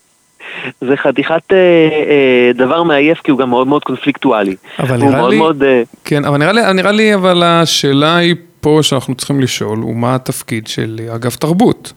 [0.80, 4.56] זה חתיכת אה, אה, דבר מעייף כי הוא גם מאוד מאוד קונפליקטואלי.
[4.78, 5.82] אבל נראה מאוד לי, מאוד, אה...
[6.04, 10.14] כן, אבל נראה לי, נראה לי אבל השאלה היא פה שאנחנו צריכים לשאול, הוא מה
[10.14, 11.92] התפקיד של אגף תרבות.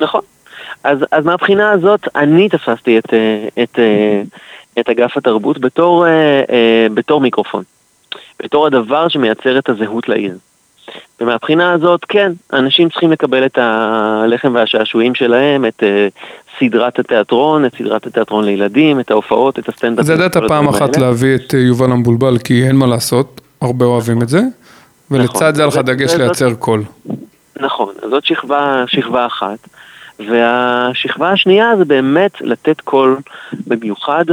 [0.00, 0.20] נכון.
[0.84, 4.22] אז, אז מהבחינה הזאת, אני תפסתי את, אה, את, אה,
[4.80, 6.06] את אגף התרבות בתור,
[6.94, 7.62] בתור מיקרופון.
[8.42, 10.38] בתור הדבר שמייצר את הזהות לעיר.
[11.20, 15.82] ומהבחינה הזאת, כן, אנשים צריכים לקבל את הלחם והשעשועים שלהם, את
[16.58, 20.04] סדרת התיאטרון, את סדרת התיאטרון לילדים, את ההופעות, את הסטנדאפ.
[20.04, 24.28] אז ידעת פעם אחת להביא את יובל המבולבל, כי אין מה לעשות, הרבה אוהבים את
[24.28, 24.40] זה.
[25.10, 25.54] ולצד נכון.
[25.54, 26.82] זה על לך דגש לייצר קול.
[27.60, 29.58] נכון, אז זאת שכבה, שכבה אחת.
[30.28, 33.16] והשכבה השנייה זה באמת לתת קול
[33.66, 34.24] במיוחד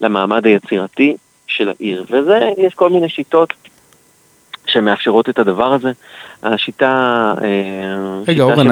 [0.00, 3.52] למעמד היצירתי של העיר, וזה, יש כל מיני שיטות
[4.74, 5.92] שמאפשרות את הדבר הזה.
[6.42, 8.68] השיטה, אה, רגע, אורן,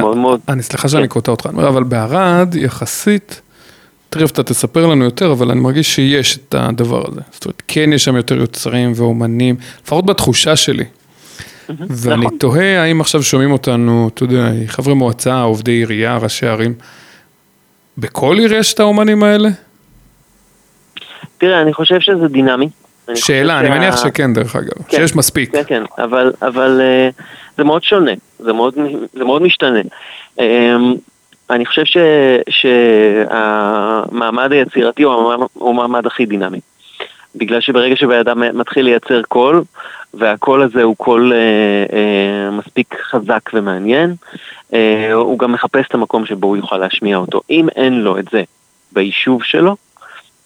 [0.48, 1.08] אני סליחה שאני כן.
[1.08, 3.40] קוטע אותך, אבל בערד יחסית,
[4.10, 7.20] תכף אתה תספר לנו יותר, אבל אני מרגיש שיש את הדבר הזה.
[7.32, 10.84] זאת אומרת, כן יש שם יותר יוצרים ואומנים, לפחות בתחושה שלי.
[11.68, 12.38] ואני נכון.
[12.38, 16.74] תוהה האם עכשיו שומעים אותנו, אתה יודע, חברי מועצה, עובדי עירייה, ראשי ערים,
[17.98, 19.48] בכל עיר יש את האומנים האלה?
[21.38, 22.68] תראה, אני חושב שזה דינמי.
[23.14, 25.52] שאלה, אני מניח שכן דרך אגב, כן, שיש מספיק.
[25.52, 27.22] כן, כן, אבל, אבל אה,
[27.56, 29.80] זה מאוד שונה, זה מאוד, משתנה.
[30.38, 30.42] אמ,
[31.50, 31.96] אני חושב ש,
[32.50, 36.60] שהמעמד היצירתי הוא המעמד, הוא המעמד הכי דינמי.
[37.36, 39.64] בגלל שברגע שבן אדם מתחיל לייצר קול,
[40.14, 41.38] והקול הזה הוא קול אה,
[41.96, 44.14] אה, מספיק חזק ומעניין,
[44.74, 47.40] אה, הוא גם מחפש את המקום שבו הוא יוכל להשמיע אותו.
[47.50, 48.42] אם אין לו את זה
[48.92, 49.76] ביישוב שלו,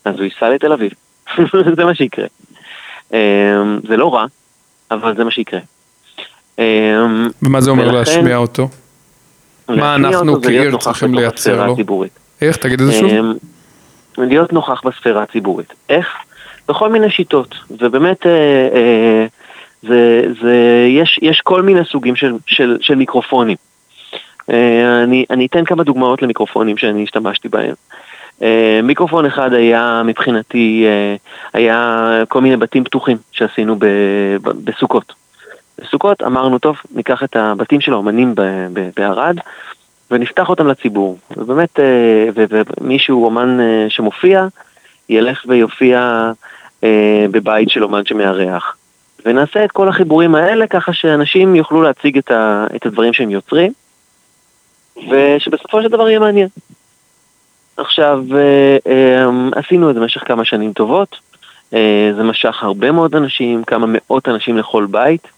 [0.05, 0.92] אז הוא ייסע לתל אביב.
[1.76, 2.26] זה מה שיקרה.
[3.14, 3.19] אה,
[3.88, 4.27] זה לא רע,
[4.90, 5.61] אבל זה מה שיקרה.
[6.59, 7.05] אה,
[7.42, 8.69] ומה זה אומר ולכן, להשמיע אותו?
[9.69, 11.77] מה אנחנו כעיר צריכים לייצר לו?
[12.42, 12.57] איך?
[12.57, 13.11] תגיד את זה שוב.
[13.11, 13.21] אה,
[14.19, 15.73] להיות נוכח בספירה הציבורית.
[15.88, 16.07] איך?
[16.69, 19.27] בכל מיני שיטות, ובאמת אה, אה,
[19.83, 23.57] זה, זה, יש, יש כל מיני סוגים של, של, של מיקרופונים.
[24.51, 27.75] אה, אני, אני אתן כמה דוגמאות למיקרופונים שאני השתמשתי בהם.
[28.42, 31.16] אה, מיקרופון אחד היה מבחינתי, אה,
[31.53, 33.77] היה כל מיני בתים פתוחים שעשינו
[34.42, 35.12] בסוכות.
[35.81, 38.35] בסוכות אמרנו, טוב, ניקח את הבתים של האומנים
[38.96, 39.37] בערד
[40.11, 41.18] ונפתח אותם לציבור.
[41.37, 41.79] ובאמת,
[42.35, 44.46] ומישהו, אומן שמופיע,
[45.09, 46.31] ילך ויופיע
[47.31, 48.77] בבית של אומן שמארח.
[49.27, 53.72] ונעשה את כל החיבורים האלה ככה שאנשים יוכלו להציג את, ה, את הדברים שהם יוצרים,
[55.11, 56.49] ושבסופו של דבר יהיה מעניין.
[57.76, 61.16] עכשיו, אה, אה, עשינו את זה במשך כמה שנים טובות,
[61.74, 65.28] אה, זה משך הרבה מאוד אנשים, כמה מאות אנשים לכל בית,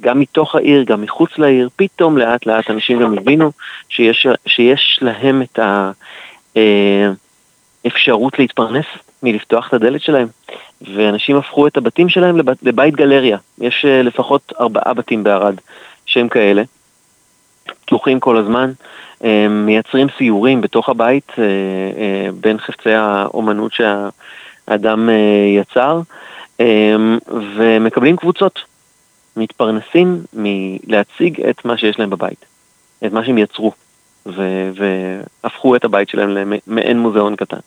[0.00, 3.52] גם מתוך העיר, גם מחוץ לעיר, פתאום לאט לאט אנשים גם הבינו
[3.88, 5.58] שיש, שיש להם את
[7.84, 8.84] האפשרות להתפרנס
[9.22, 10.28] מלפתוח את הדלת שלהם.
[10.94, 12.46] ואנשים הפכו את הבתים שלהם לב...
[12.62, 13.38] לבית גלריה.
[13.58, 15.54] יש לפחות ארבעה בתים בערד
[16.06, 16.62] שהם כאלה,
[17.84, 18.72] פתוחים כל הזמן,
[19.50, 21.40] מייצרים סיורים בתוך הבית uh, uh,
[22.40, 25.12] בין חפצי האומנות שהאדם uh,
[25.60, 26.00] יצר,
[27.56, 28.60] ומקבלים קבוצות,
[29.36, 32.44] מתפרנסים מלהציג את מה שיש להם בבית,
[33.06, 33.72] את מה שהם יצרו,
[34.26, 36.30] ו- והפכו את הבית שלהם
[36.66, 37.58] למעין מוזיאון קטן.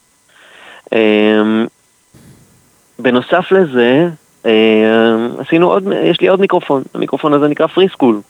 [2.99, 4.09] בנוסף לזה,
[4.45, 8.21] אה, עשינו עוד, יש לי עוד מיקרופון, המיקרופון הזה נקרא פרי סקול.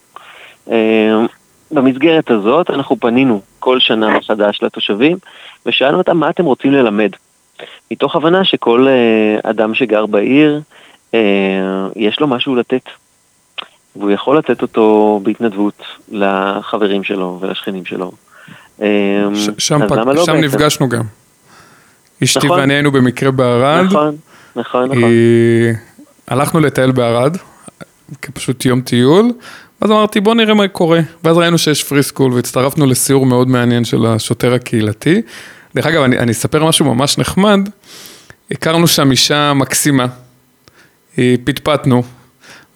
[1.72, 5.18] אה, במסגרת הזאת אנחנו פנינו כל שנה מחדש לתושבים
[5.66, 7.10] ושאלנו אותם מה אתם רוצים ללמד.
[7.92, 10.62] מתוך הבנה שכל אה, אדם שגר בעיר,
[11.96, 12.82] יש לו משהו לתת.
[13.96, 18.12] והוא יכול לתת אותו בהתנדבות לחברים שלו ולשכנים שלו.
[18.80, 19.98] ש- שם, פק...
[19.98, 21.04] לא שם נפגשנו גם.
[22.24, 22.60] אשתי נכון.
[22.60, 23.86] ואני היינו במקרה בערד.
[23.86, 24.16] נכון.
[24.56, 25.10] נכון, נכון.
[26.28, 27.38] הלכנו לטייל בערד,
[28.34, 29.32] פשוט יום טיול,
[29.82, 33.86] ואז אמרתי בוא נראה מה קורה, ואז ראינו שיש פרי סקול והצטרפנו לסיור מאוד מעניין
[33.86, 35.22] של השוטר הקהילתי.
[35.76, 37.60] דרך אגב, אני, אני אספר משהו ממש נחמד,
[38.52, 40.06] הכרנו שם אישה מקסימה,
[41.16, 42.04] פטפטנו,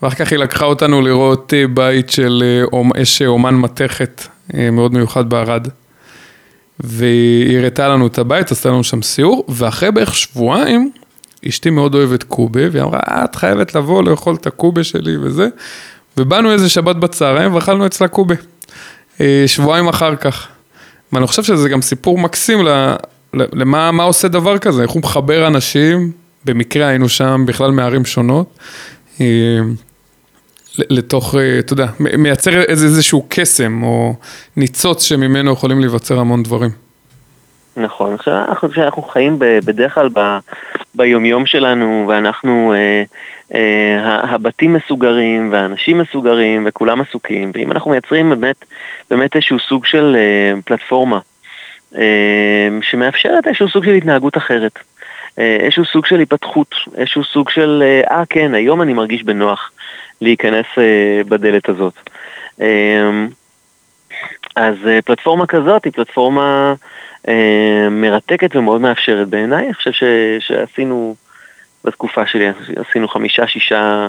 [0.01, 4.93] ואחר כך היא לקחה אותנו לראות אה, בית של אה, יש אומן מתכת אה, מאוד
[4.93, 5.67] מיוחד בערד.
[6.79, 10.91] והיא הראתה לנו את הבית, עשתה לנו שם סיור, ואחרי בערך שבועיים
[11.47, 15.47] אשתי מאוד אוהבת קובה, והיא אמרה, את חייבת לבוא לאכול את הקובה שלי וזה.
[16.17, 18.36] ובאנו איזה שבת בצהריים ואכלנו אצלה קובה.
[19.21, 20.47] אה, שבועיים אחר כך.
[21.13, 22.60] ואני חושב שזה גם סיפור מקסים
[23.34, 26.12] למה מה עושה דבר כזה, איך הוא מחבר אנשים,
[26.45, 28.60] במקרה היינו שם בכלל מערים שונות,
[29.21, 29.26] אה,
[30.78, 34.15] לתוך, אה, אתה יודע, מייצר איזשהו קסם או
[34.58, 36.71] ניצוץ שממנו יכולים להיווצר המון דברים.
[37.77, 38.43] נכון, עכשיו
[38.77, 40.09] אנחנו חיים בדרך כלל
[40.95, 43.03] ביומיום שלנו, ואנחנו, אה,
[43.53, 48.65] אה, הבתים מסוגרים, והאנשים מסוגרים, וכולם עסוקים, ואם אנחנו מייצרים באמת,
[49.09, 51.19] באמת איזשהו סוג של אה, פלטפורמה,
[51.97, 54.79] אה, שמאפשרת איזשהו סוג של התנהגות אחרת,
[55.39, 59.71] אה, איזשהו סוג של היפתחות, איזשהו סוג של, אה, אה כן, היום אני מרגיש בנוח
[60.21, 61.93] להיכנס אה, בדלת הזאת.
[62.62, 63.25] אה,
[64.55, 66.73] אז אה, פלטפורמה כזאת היא פלטפורמה
[67.27, 69.65] אה, מרתקת ומאוד מאפשרת בעיניי.
[69.65, 70.03] אני חושב ש,
[70.39, 71.15] שעשינו,
[71.83, 74.07] בתקופה שלי עשינו חמישה-שישה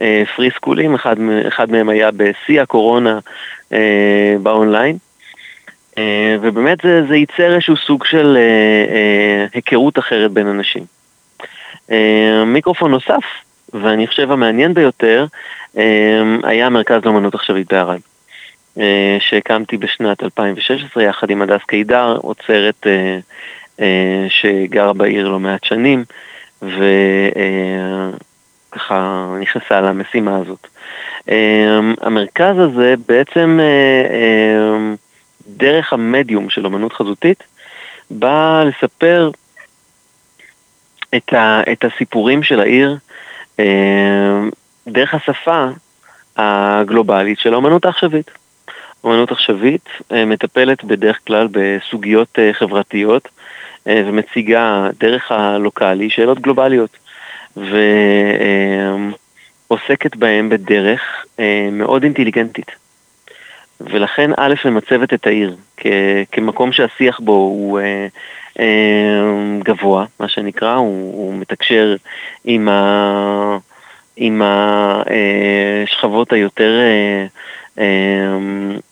[0.00, 1.16] אה, פרי סקולים, אחד,
[1.48, 3.18] אחד מהם היה בשיא הקורונה
[3.72, 4.96] אה, באונליין.
[5.98, 10.84] אה, ובאמת זה, זה ייצר איזשהו סוג של אה, אה, היכרות אחרת בין אנשים.
[11.90, 13.24] אה, מיקרופון נוסף,
[13.74, 15.26] ואני חושב המעניין ביותר,
[15.78, 18.00] אה, היה המרכז לאמנות עכשווית בערד.
[18.80, 23.18] אה, שהקמתי בשנת 2016 יחד עם הדס קידר, עוצרת אה,
[23.80, 26.04] אה, שגרה בעיר לא מעט שנים,
[28.72, 30.66] וככה נכנסה למשימה הזאת.
[32.00, 33.60] המרכז הזה בעצם,
[35.48, 37.42] דרך המדיום של אמנות חזותית,
[38.10, 39.30] בא לספר
[41.16, 42.96] את, ה, את הסיפורים של העיר
[44.88, 45.66] דרך השפה
[46.36, 48.30] הגלובלית של האמנות העכשווית.
[49.04, 53.28] אומנות עכשווית אה, מטפלת בדרך כלל בסוגיות אה, חברתיות
[53.88, 56.96] אה, ומציגה דרך הלוקאלי שאלות גלובליות
[59.70, 61.24] ועוסקת בהן בדרך
[61.72, 62.70] מאוד אינטליגנטית.
[63.80, 65.56] ולכן א', ממצבת את העיר
[66.32, 67.80] כמקום שהשיח בו הוא
[69.58, 71.96] גבוה, מה שנקרא, הוא, הוא מתקשר
[72.44, 73.58] עם, ה,
[74.16, 76.80] עם השכבות היותר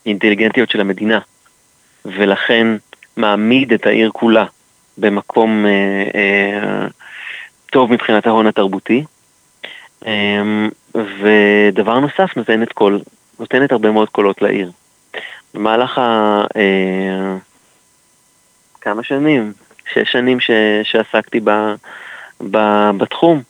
[0.05, 1.19] אינטליגנטיות של המדינה,
[2.05, 2.67] ולכן
[3.17, 4.45] מעמיד את העיר כולה
[4.97, 5.71] במקום אה,
[6.15, 6.87] אה,
[7.71, 9.03] טוב מבחינת ההון התרבותי.
[10.05, 12.99] אמ, ודבר נוסף, נותנת קול,
[13.39, 14.71] נותנת הרבה מאוד קולות לעיר.
[15.53, 16.41] במהלך ה...
[16.55, 17.37] אה,
[18.81, 19.53] כמה שנים,
[19.93, 20.51] שש שנים ש,
[20.83, 21.49] שעסקתי ב,
[22.51, 22.57] ב,
[22.97, 23.41] בתחום,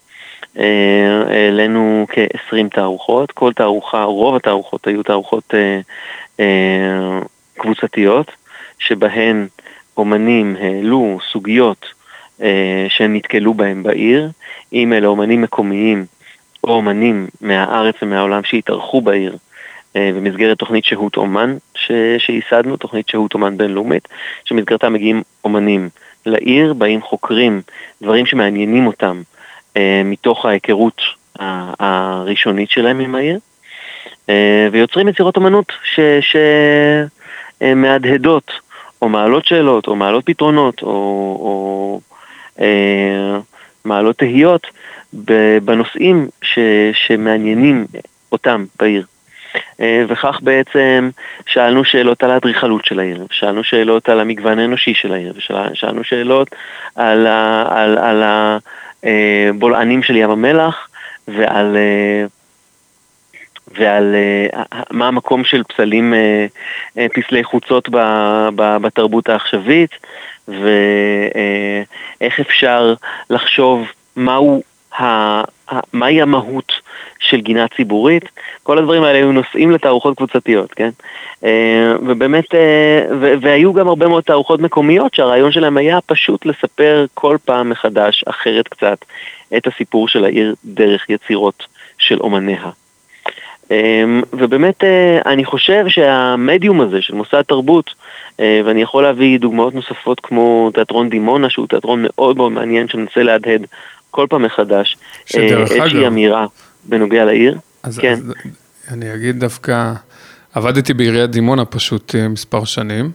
[0.55, 5.79] העלינו כ-20 תערוכות, כל תערוכה, רוב התערוכות היו תערוכות אה,
[6.39, 7.19] אה,
[7.57, 8.31] קבוצתיות,
[8.79, 9.47] שבהן
[9.97, 11.85] אומנים העלו סוגיות
[12.89, 14.29] שהם נתקלו בהם בעיר,
[14.73, 16.05] אם אלה אומנים מקומיים
[16.63, 19.37] או אומנים מהארץ ומהעולם שהתארחו בעיר
[19.95, 21.57] במסגרת תוכנית שהות אומן
[22.17, 24.07] שייסדנו, תוכנית שהות אומן בינלאומית,
[24.45, 25.89] שבמסגרתה מגיעים אומנים
[26.25, 27.61] לעיר, באים חוקרים
[28.01, 29.21] דברים שמעניינים אותם.
[29.27, 29.32] אה,
[30.05, 31.01] מתוך ההיכרות
[31.79, 33.39] הראשונית שלהם עם העיר,
[34.29, 35.71] אה, ויוצרים יצירות אמנות
[37.61, 38.51] שמהדהדות,
[39.01, 40.87] או מעלות שאלות, או מעלות פתרונות, או,
[41.39, 41.99] או
[42.59, 43.37] אה,
[43.85, 44.67] מעלות תהיות
[45.63, 46.59] בנושאים ש,
[46.93, 47.85] שמעניינים
[48.31, 49.05] אותם בעיר.
[50.07, 51.09] וכך בעצם
[51.45, 56.55] שאלנו שאלות על האדריכלות של העיר, שאלנו שאלות על המגוון האנושי של העיר, ושאלנו שאלות
[56.95, 58.57] על, ה, על, על, על
[59.05, 60.87] אה, בולענים של ים המלח
[61.27, 62.25] ועל, אה,
[63.67, 66.13] ועל אה, מה המקום של פסלים,
[67.13, 67.89] פסלי חוצות
[68.55, 69.91] בתרבות העכשווית
[70.47, 72.93] ואיך אפשר
[73.29, 74.63] לחשוב מהו
[75.93, 76.73] מהי המהות
[77.23, 78.23] של גינה ציבורית,
[78.63, 80.89] כל הדברים האלה היו נושאים לתערוכות קבוצתיות, כן?
[81.45, 83.05] אה, ובאמת, אה,
[83.41, 88.67] והיו גם הרבה מאוד תערוכות מקומיות שהרעיון שלהם היה פשוט לספר כל פעם מחדש, אחרת
[88.67, 89.05] קצת,
[89.57, 91.63] את הסיפור של העיר דרך יצירות
[91.97, 92.69] של אומניה.
[93.71, 94.83] אה, ובאמת
[95.25, 97.93] אני חושב שהמדיום הזה של מוסד תרבות,
[98.39, 103.65] ואני יכול להביא דוגמאות נוספות כמו תיאטרון דימונה, שהוא תיאטרון מאוד מאוד מעניין שמנסה להדהד
[104.11, 104.97] כל פעם מחדש
[105.33, 106.45] איזושהי אמירה
[106.85, 107.57] בנוגע לעיר.
[107.83, 108.13] אז, כן.
[108.13, 108.33] אז
[108.91, 109.93] אני אגיד דווקא,
[110.53, 113.11] עבדתי בעיריית דימונה פשוט אה, מספר שנים,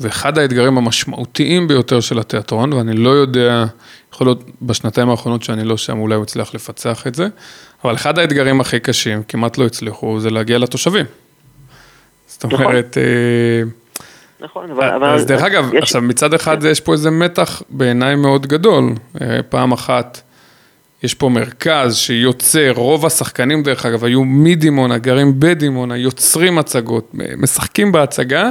[0.00, 3.64] ואחד האתגרים המשמעותיים ביותר של התיאטרון, ואני לא יודע,
[4.12, 7.28] יכול להיות בשנתיים האחרונות שאני לא שם, אולי הוא הצליח לפצח את זה,
[7.84, 11.06] אבל אחד האתגרים הכי קשים, כמעט לא הצליחו, זה להגיע לתושבים.
[12.26, 12.64] זאת נכון.
[12.64, 12.96] אומרת...
[14.40, 15.08] נכון, אה, אבל...
[15.08, 15.82] אז דרך אגב, יש...
[15.82, 16.66] עכשיו מצד אחד כן.
[16.68, 18.92] יש פה איזה מתח בעיניי מאוד גדול.
[19.20, 20.20] אה, פעם אחת
[21.02, 27.92] יש פה מרכז שיוצר, רוב השחקנים דרך אגב היו מדימונה, גרים בדימונה, יוצרים הצגות, משחקים
[27.92, 28.50] בהצגה,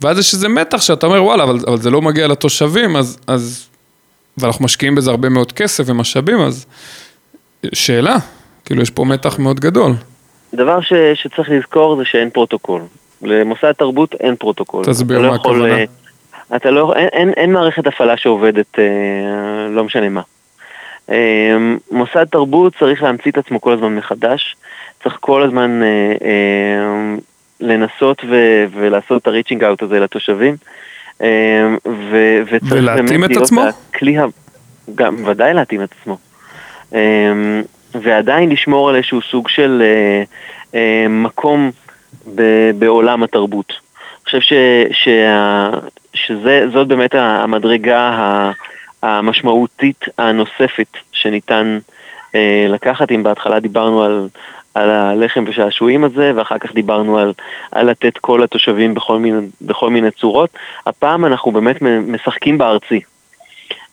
[0.00, 3.68] ואז יש איזה מתח שאתה אומר וואלה, אבל, אבל זה לא מגיע לתושבים, אז, אז,
[4.38, 6.66] ואנחנו משקיעים בזה הרבה מאוד כסף ומשאבים, אז
[7.72, 8.16] שאלה,
[8.64, 9.92] כאילו יש פה מתח מאוד גדול.
[10.54, 12.82] דבר ש, שצריך לזכור זה שאין פרוטוקול.
[13.22, 14.84] למוסד תרבות אין פרוטוקול.
[14.84, 15.74] תסביר מה לא הכוונה.
[15.74, 15.84] אה,
[16.56, 18.84] אתה לא, אין, אין, אין מערכת הפעלה שעובדת, אה,
[19.70, 20.20] לא משנה מה.
[21.08, 24.56] אמ, מוסד תרבות צריך להמציא את עצמו כל הזמן מחדש,
[25.02, 25.86] צריך כל הזמן אה,
[26.26, 27.14] אה,
[27.60, 30.56] לנסות ו- ולעשות את הריצ'ינג אאוט הזה לתושבים.
[31.22, 31.28] אה,
[31.86, 33.64] ו- וצריך ולהתאים את עצמו?
[33.90, 34.16] הכלי,
[34.94, 36.18] גם ודאי להתאים את עצמו.
[37.94, 40.22] ועדיין לשמור על איזשהו סוג של אה,
[40.74, 41.70] אה, מקום
[42.34, 43.68] ב- בעולם התרבות.
[43.68, 44.52] אני חושב ש-
[45.04, 45.70] שה-
[46.14, 48.50] שזאת באמת המדרגה.
[49.04, 51.78] המשמעותית הנוספת שניתן
[52.34, 54.28] אה, לקחת, אם בהתחלה דיברנו על,
[54.74, 57.32] על הלחם ושעשועים הזה, ואחר כך דיברנו על,
[57.72, 60.50] על לתת קול לתושבים בכל מיני, בכל מיני צורות.
[60.86, 63.00] הפעם אנחנו באמת משחקים בארצי.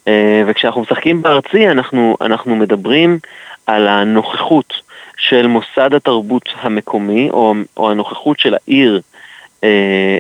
[0.08, 3.20] אה, וכשאנחנו משחקים בארצי אנחנו, אנחנו מדברים
[3.68, 4.74] על הנוכחות
[5.18, 9.02] של מוסד התרבות המקומי, או, או הנוכחות של העיר
[9.64, 9.70] אה,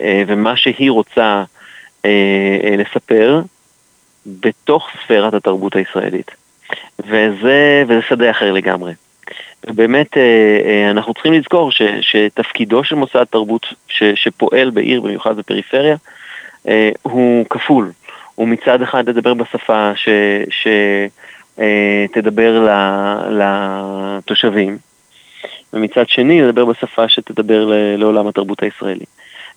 [0.04, 1.44] אה, ומה שהיא רוצה
[2.78, 3.42] לספר
[4.26, 6.32] בתוך ספירת התרבות הישראלית.
[7.00, 8.94] וזה, וזה שדה אחר לגמרי.
[9.68, 10.18] ובאמת
[10.92, 15.96] אנחנו צריכים לזכור ש, שתפקידו של מוסד תרבות ש, שפועל בעיר, במיוחד בפריפריה,
[17.02, 17.92] הוא כפול.
[18.36, 19.92] הוא מצד אחד לדבר בשפה
[21.58, 24.78] שתדבר אה, לתושבים,
[25.74, 29.06] ומצד שני לדבר בשפה שתדבר לעולם התרבות הישראלי.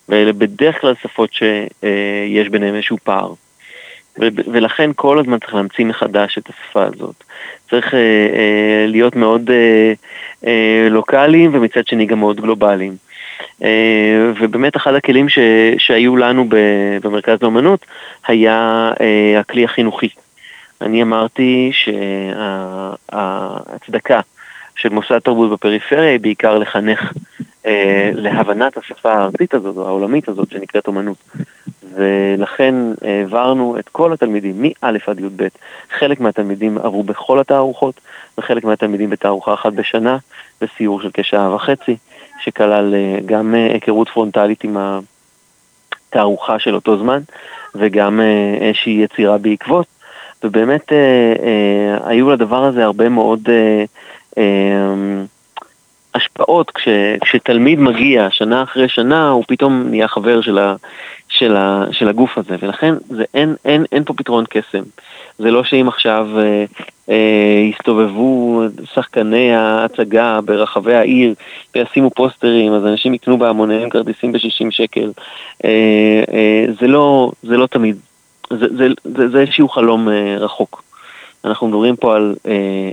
[0.09, 3.33] ואלה בדרך כלל שפות שיש ביניהם איזשהו פער.
[4.17, 7.23] ולכן כל הזמן צריך להמציא מחדש את השפה הזאת.
[7.69, 9.93] צריך אה, אה, להיות מאוד אה,
[10.47, 12.95] אה, לוקאליים ומצד שני גם מאוד גלובליים.
[13.63, 15.39] אה, ובאמת אחד הכלים ש,
[15.77, 16.45] שהיו לנו
[17.03, 17.85] במרכז לאומנות
[18.27, 20.09] היה אה, הכלי החינוכי.
[20.81, 21.71] אני אמרתי
[23.11, 24.19] שההצדקה
[24.75, 27.13] של מוסד תרבות בפריפריה היא בעיקר לחנך
[28.13, 31.17] להבנת השפה הארצית הזאת, העולמית הזאת, שנקראת אומנות.
[31.95, 35.47] ולכן העברנו את כל התלמידים, מא' עד י"ב.
[35.99, 38.01] חלק מהתלמידים עברו בכל התערוכות,
[38.37, 40.17] וחלק מהתלמידים בתערוכה אחת בשנה,
[40.61, 41.97] בסיור של כשעה וחצי.
[42.39, 44.77] שכלל אה, גם אה, היכרות פרונטלית עם
[46.09, 47.21] התערוכה של אותו זמן,
[47.75, 49.85] וגם אה, איזושהי יצירה בעקבות,
[50.43, 50.91] ובאמת
[52.03, 53.49] היו לדבר הזה הרבה מאוד
[56.15, 56.87] השפעות, כש,
[57.21, 60.75] כשתלמיד מגיע שנה אחרי שנה, הוא פתאום נהיה חבר של, ה,
[61.29, 64.83] של, ה, של הגוף הזה, ולכן זה, אין, אין, אין פה פתרון קסם.
[65.37, 66.65] זה לא שאם עכשיו אה,
[67.09, 68.63] אה, יסתובבו
[68.93, 71.33] שחקני ההצגה ברחבי העיר
[71.75, 75.11] וישימו פוסטרים, אז אנשים יקנו בהמוניהם כרטיסים ב-60 שקל.
[75.65, 77.95] אה, אה, זה, לא, זה לא תמיד,
[78.49, 80.83] זה, זה, זה, זה איזשהו חלום אה, רחוק.
[81.45, 82.51] אנחנו מדברים פה על אה,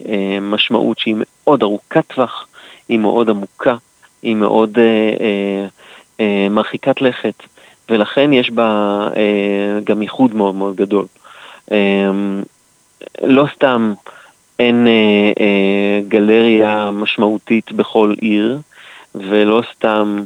[0.08, 2.46] אה, משמעות שהיא מאוד ארוכת טווח.
[2.88, 3.74] היא מאוד עמוקה,
[4.22, 4.84] היא מאוד אה,
[5.20, 5.66] אה,
[6.20, 7.34] אה, מרחיקת לכת,
[7.90, 8.68] ולכן יש בה
[9.16, 11.04] אה, גם ייחוד מאוד מאוד גדול.
[11.72, 12.10] אה,
[13.22, 13.92] לא סתם
[14.58, 14.92] אין אה,
[15.40, 18.58] אה, גלריה משמעותית בכל עיר,
[19.14, 20.22] ולא סתם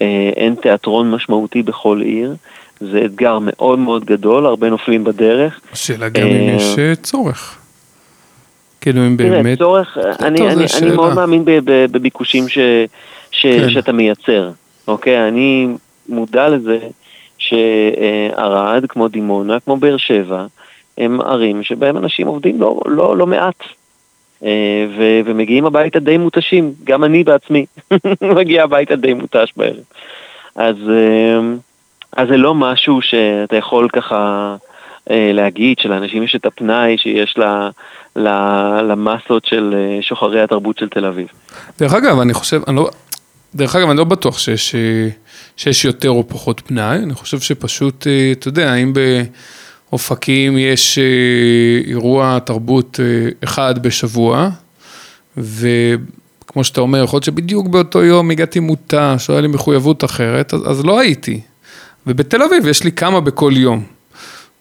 [0.00, 2.34] אה, אין תיאטרון משמעותי בכל עיר.
[2.80, 5.60] זה אתגר מאוד מאוד גדול, הרבה נופלים בדרך.
[5.72, 7.57] השאלה גם אם יש אה, צורך.
[8.80, 9.42] כאילו אם באמת...
[9.42, 12.58] תראה, צורך, אני, אני, אני מאוד מאמין בביקושים ש,
[13.30, 13.70] ש, כן.
[13.70, 14.50] שאתה מייצר,
[14.88, 15.28] אוקיי?
[15.28, 15.68] אני
[16.08, 16.78] מודע לזה
[17.38, 20.46] שערד, כמו דימונה, כמו באר שבע,
[20.98, 23.62] הם ערים שבהם אנשים עובדים לא, לא, לא מעט.
[24.44, 27.66] אה, ו, ומגיעים הביתה די מותשים, גם אני בעצמי
[28.36, 29.84] מגיע הביתה די מותש בערב.
[30.56, 31.40] אז, אה,
[32.16, 34.56] אז זה לא משהו שאתה יכול ככה
[35.10, 37.70] להגיד שלאנשים יש את הפנאי שיש לה,
[38.16, 41.26] לה, למסות של אה, שוחרי התרבות של תל אביב.
[41.78, 42.90] דרך אגב, אני חושב, אני לא,
[43.54, 45.08] דרך אגב, אני לא בטוח שיש, אה,
[45.56, 48.92] שיש יותר או פחות פנאי, אני חושב שפשוט, אתה יודע, האם
[49.90, 50.98] באופקים יש
[51.86, 53.00] אירוע תרבות
[53.44, 54.48] אחד בשבוע,
[55.36, 60.54] וכמו שאתה אומר, יכול להיות שבדיוק באותו יום הגעתי מותש, או היה לי מחויבות אחרת,
[60.54, 61.40] אז, אז לא הייתי.
[62.06, 63.97] ובתל אביב יש לי כמה בכל יום.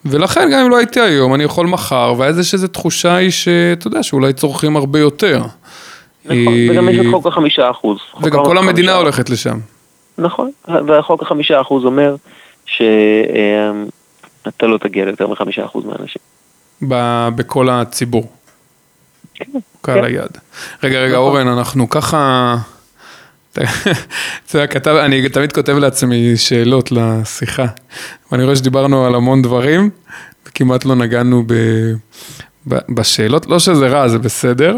[0.05, 3.87] ולכן גם אם לא הייתי היום, אני יכול מחר, ואז יש איזו תחושה היא שאתה
[3.87, 5.41] יודע, שאולי צורכים הרבה יותר.
[6.25, 7.97] נכון, וגם יש את חוק החמישה אחוז.
[8.21, 9.59] וגם כל המדינה הולכת לשם.
[10.17, 12.15] נכון, והחוק החמישה אחוז אומר
[12.65, 12.91] שאתה
[14.61, 16.21] לא תגיע ליותר מחמישה אחוז מהאנשים.
[17.35, 18.31] בכל הציבור.
[19.33, 19.45] כן.
[19.81, 20.37] קהל היד.
[20.83, 21.27] רגע, רגע, נכון.
[21.27, 22.55] אורן, אנחנו ככה...
[24.51, 27.66] אתה יודע, אני תמיד כותב לעצמי שאלות לשיחה,
[28.32, 29.89] ואני רואה שדיברנו על המון דברים,
[30.47, 31.53] וכמעט לא נגענו ב,
[32.89, 34.76] בשאלות, לא שזה רע, זה בסדר,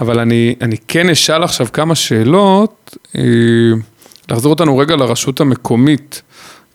[0.00, 3.22] אבל אני, אני כן אשאל עכשיו כמה שאלות, אה,
[4.30, 6.22] לחזור אותנו רגע לרשות המקומית,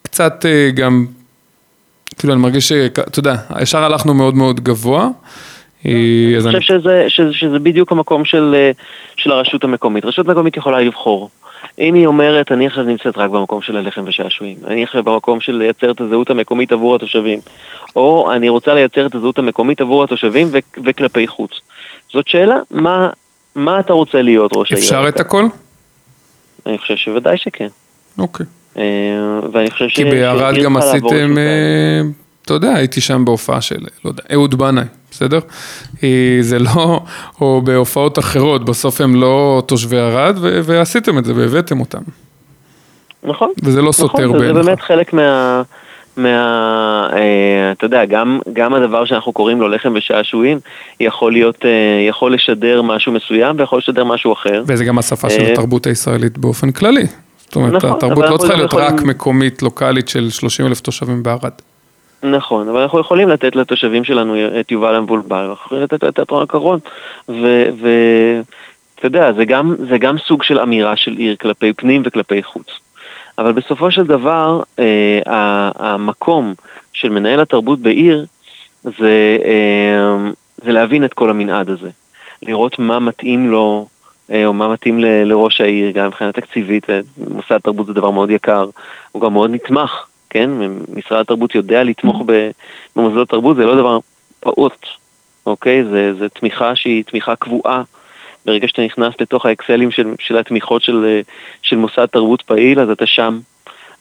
[0.01, 1.05] קצת אה, גם,
[2.17, 5.09] כאילו אני מרגיש שאתה יודע, ישר הלכנו מאוד מאוד גבוה.
[5.85, 5.91] אה,
[6.33, 8.69] אני חושב שזה, שזה, שזה בדיוק המקום של,
[9.15, 10.05] של הרשות המקומית.
[10.05, 11.29] רשות מקומית יכולה לבחור.
[11.79, 15.55] אם היא אומרת, אני עכשיו נמצאת רק במקום של הלחם ושעשועים, אני עכשיו במקום של
[15.55, 17.39] לייצר את הזהות המקומית עבור התושבים,
[17.95, 21.51] או אני רוצה לייצר את הזהות המקומית עבור התושבים ו- וכלפי חוץ.
[22.13, 23.09] זאת שאלה, מה,
[23.55, 24.83] מה אתה רוצה להיות ראש העיר?
[24.83, 25.45] אפשר את הכל?
[26.65, 27.67] אני חושב שוודאי שכן.
[28.17, 28.45] אוקיי.
[28.77, 28.83] אה,
[29.51, 29.95] ואני חושב ש...
[29.95, 32.01] כי בערד גם עשיתם, אה,
[32.45, 33.75] אתה יודע, הייתי שם בהופעה של,
[34.05, 35.39] לא יודע, אהוד בנאי, בסדר?
[36.03, 36.99] אה, זה לא,
[37.41, 42.01] או בהופעות אחרות, בסוף הם לא תושבי ערד, ו- ועשיתם את זה והבאתם אותם.
[43.23, 43.49] נכון.
[43.63, 44.57] וזה לא סותר נכון, בעיניך.
[44.57, 45.61] זה באמת חלק מה...
[46.17, 46.29] מה...
[47.13, 50.59] אה, אתה יודע, גם, גם הדבר שאנחנו קוראים לו לחם ושעשועים,
[50.99, 51.69] יכול להיות, אה,
[52.09, 54.63] יכול לשדר משהו מסוים ויכול לשדר משהו אחר.
[54.67, 57.05] וזה גם השפה של אה, התרבות הישראלית באופן כללי.
[57.39, 61.23] זאת אומרת, נכון, התרבות לא צריכה להיות יכולים- רק מקומית, לוקאלית של 30 אלף תושבים
[61.23, 61.51] בערד.
[62.23, 66.43] נכון, אבל אנחנו יכולים לתת לתושבים שלנו את יובל המבולבל, אנחנו יכולים לתת את תיאטרון
[66.43, 66.79] הקרון,
[67.29, 72.67] ואתה יודע, זה גם, זה גם סוג של אמירה של עיר כלפי פנים וכלפי חוץ.
[73.37, 75.19] אבל בסופו של דבר, אה,
[75.75, 76.53] המקום
[76.93, 78.25] של מנהל התרבות בעיר
[78.83, 80.29] זה, אה,
[80.63, 81.89] זה להבין את כל המנעד הזה.
[82.43, 83.87] לראות מה מתאים לו,
[84.31, 88.11] אה, או מה מתאים ל- לראש העיר, גם מבחינה תקציבית, אה, מוסד תרבות זה דבר
[88.11, 88.69] מאוד יקר,
[89.11, 90.49] הוא גם מאוד נתמך, כן?
[90.93, 92.49] משרד התרבות יודע לתמוך ב-
[92.95, 93.99] במוסדות תרבות, זה לא דבר
[94.39, 94.85] פעוט,
[95.45, 95.83] אוקיי?
[95.83, 97.83] זה, זה תמיכה שהיא תמיכה קבועה.
[98.45, 101.21] ברגע שאתה נכנס לתוך האקסלים של, של התמיכות של,
[101.61, 103.39] של מוסד תרבות פעיל, אז אתה שם.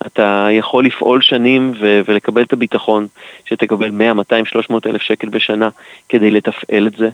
[0.06, 3.06] אתה יכול לפעול שנים ו- ולקבל את הביטחון
[3.44, 5.68] שתקבל 100, 200, 300 אלף שקל בשנה
[6.08, 7.08] כדי לתפעל את זה.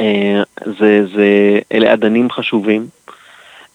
[0.00, 0.42] אה,
[0.78, 2.86] זה, זה, אלה אדנים חשובים.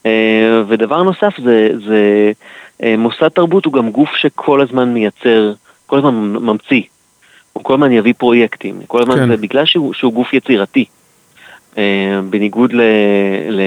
[0.05, 2.31] אה, ודבר נוסף זה, זה
[2.83, 5.53] אה, מוסד תרבות הוא גם גוף שכל הזמן מייצר,
[5.85, 6.81] כל הזמן ממציא.
[7.53, 9.27] הוא כל הזמן יביא פרויקטים, כל הזמן כן.
[9.27, 10.85] זה בגלל שהוא, שהוא גוף יצירתי.
[11.77, 12.81] אה, בניגוד ל...
[13.49, 13.61] ל...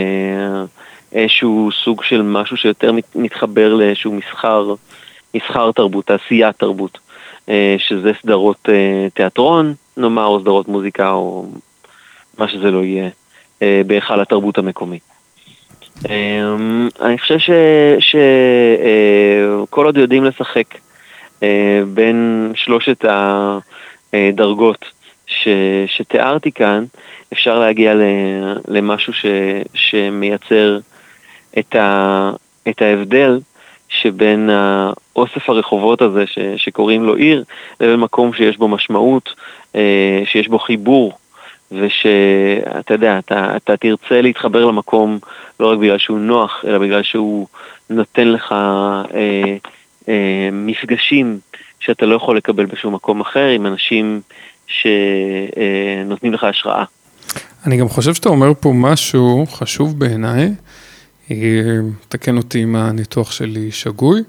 [1.12, 4.74] איזשהו סוג של משהו שיותר מת- מתחבר לאיזשהו מסחר,
[5.34, 6.98] מסחר תרבות, תעשיית תרבות,
[7.78, 8.68] שזה סדרות
[9.14, 11.46] תיאטרון, נאמר, או סדרות מוזיקה, או
[12.38, 13.08] מה שזה לא יהיה,
[13.86, 14.98] בהיכל התרבות המקומי.
[16.06, 16.54] אה,
[17.00, 17.38] אני חושב
[17.98, 20.74] שכל עוד יודעים לשחק
[21.42, 23.04] אה, בין שלושת
[24.12, 24.84] הדרגות
[25.86, 26.84] שתיארתי כאן,
[27.32, 27.94] אפשר להגיע
[28.68, 29.12] למשהו
[29.74, 30.78] שמייצר
[31.58, 31.76] את,
[32.82, 33.40] ההבדל
[33.88, 36.24] שבין האוסף הרחובות הזה
[36.56, 37.44] שקוראים לו עיר,
[37.80, 39.34] לבין מקום שיש בו משמעות,
[39.74, 41.18] אה, שיש בו חיבור,
[41.72, 45.18] ושאתה יודע, אתה, אתה תרצה להתחבר למקום
[45.60, 47.46] לא רק בגלל שהוא נוח, אלא בגלל שהוא
[47.90, 49.56] נותן לך אה,
[50.08, 51.38] אה, מפגשים
[51.80, 54.20] שאתה לא יכול לקבל בשום מקום אחר, עם אנשים
[54.66, 56.84] שנותנים לך השראה.
[57.66, 60.50] אני גם חושב שאתה אומר פה משהו חשוב בעיניי,
[61.30, 61.36] אה,
[62.08, 64.22] תקן אותי אם הניתוח שלי שגוי,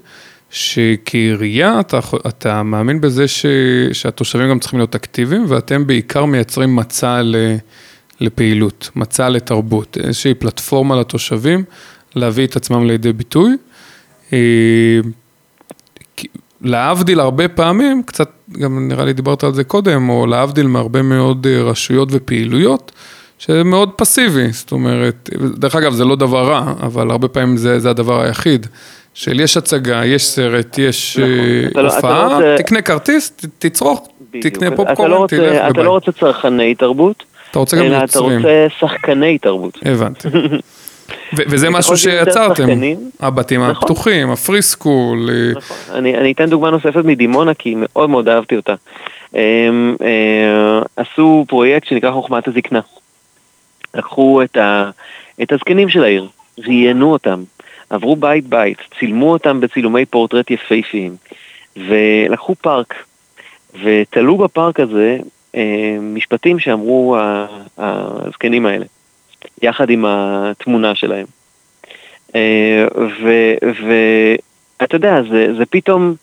[0.50, 3.46] שכעירייה אתה, אתה מאמין בזה ש,
[3.92, 7.36] שהתושבים גם צריכים להיות אקטיביים, ואתם בעיקר מייצרים מצע ל,
[8.20, 11.64] לפעילות, מצע לתרבות, איזושהי פלטפורמה לתושבים
[12.14, 13.56] להביא את עצמם לידי ביטוי.
[14.32, 14.38] אה,
[16.60, 21.46] להבדיל הרבה פעמים, קצת, גם נראה לי דיברת על זה קודם, או להבדיל מהרבה מאוד
[21.46, 22.92] אה, רשויות ופעילויות,
[23.38, 27.78] שזה מאוד פסיבי, זאת אומרת, דרך אגב זה לא דבר רע, אבל הרבה פעמים זה,
[27.78, 28.66] זה הדבר היחיד,
[29.14, 31.30] של יש הצגה, יש סרט, יש נכון.
[31.30, 34.46] אה, אתה לא- אתה הופעה, לא רוצה- תקנה כרטיס, ת- תצרוך, בדיוק.
[34.54, 35.84] תקנה לא פופקורן, תלך אתה וביי.
[35.84, 39.78] לא רוצה צרכני תרבות, אתה רוצה גם אלא אתה רוצה שחקני תרבות.
[39.84, 40.28] הבנתי.
[41.36, 42.68] ו- וזה משהו שיצרתם,
[43.20, 43.74] הבתים נכון.
[43.76, 45.76] הפתוחים, הפרי סקול, אה, נכון.
[45.94, 48.74] אני, אני אתן דוגמה נוספת מדימונה, כי מאוד מאוד אהבתי אותה.
[49.34, 52.80] הם, אה, עשו פרויקט שנקרא חוכמת הזקנה.
[53.94, 54.90] לקחו את, ה,
[55.42, 57.42] את הזקנים של העיר, ראיינו אותם,
[57.90, 61.16] עברו בית בית, צילמו אותם בצילומי פורטרט יפהפיים,
[61.76, 62.94] ולקחו פארק,
[63.82, 65.18] ותלו בפארק הזה
[65.54, 67.16] אה, משפטים שאמרו
[67.78, 68.84] הזקנים האלה,
[69.62, 71.26] יחד עם התמונה שלהם.
[72.34, 72.86] אה,
[74.78, 76.14] ואתה יודע, זה, זה פתאום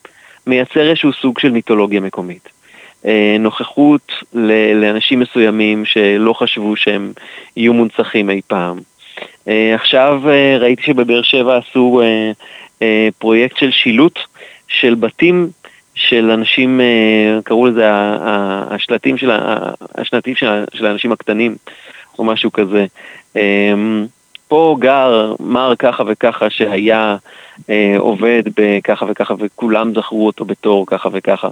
[0.47, 2.49] מייצר איזשהו סוג של מיתולוגיה מקומית.
[3.05, 4.11] אה, נוכחות
[4.76, 7.13] לאנשים מסוימים שלא חשבו שהם
[7.57, 8.80] יהיו מונצחים אי פעם.
[9.47, 12.01] אה, עכשיו אה, ראיתי שבבאר שבע עשו
[12.82, 14.20] אה, פרויקט של שילוט
[14.68, 15.49] של בתים
[15.95, 16.82] של אנשים,
[17.43, 19.32] קראו לזה השלטים של,
[19.95, 21.55] השנתים של, של האנשים הקטנים,
[22.20, 22.86] או משהו כזה.
[24.47, 27.18] פה גר מר ככה וככה שהיה
[27.70, 31.47] אה, עובד בככה וככה וכולם זכרו אותו בתור ככה וככה.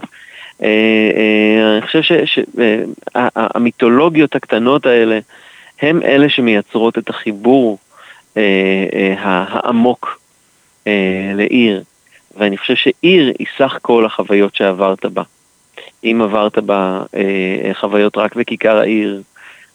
[0.64, 5.20] אה, אה, אני חושב שהמיתולוגיות הקטנות האלה
[5.82, 7.78] הם אלה שמייצרות את החיבור
[8.38, 9.16] אה, אה,
[9.48, 10.20] העמוק
[10.88, 11.84] אה, לעיר,
[12.38, 15.24] ואני חושב שעיר היא סך כל החוויות שעברת בה.
[16.04, 19.22] אם עברת בה אה, חוויות רק בכיכר העיר,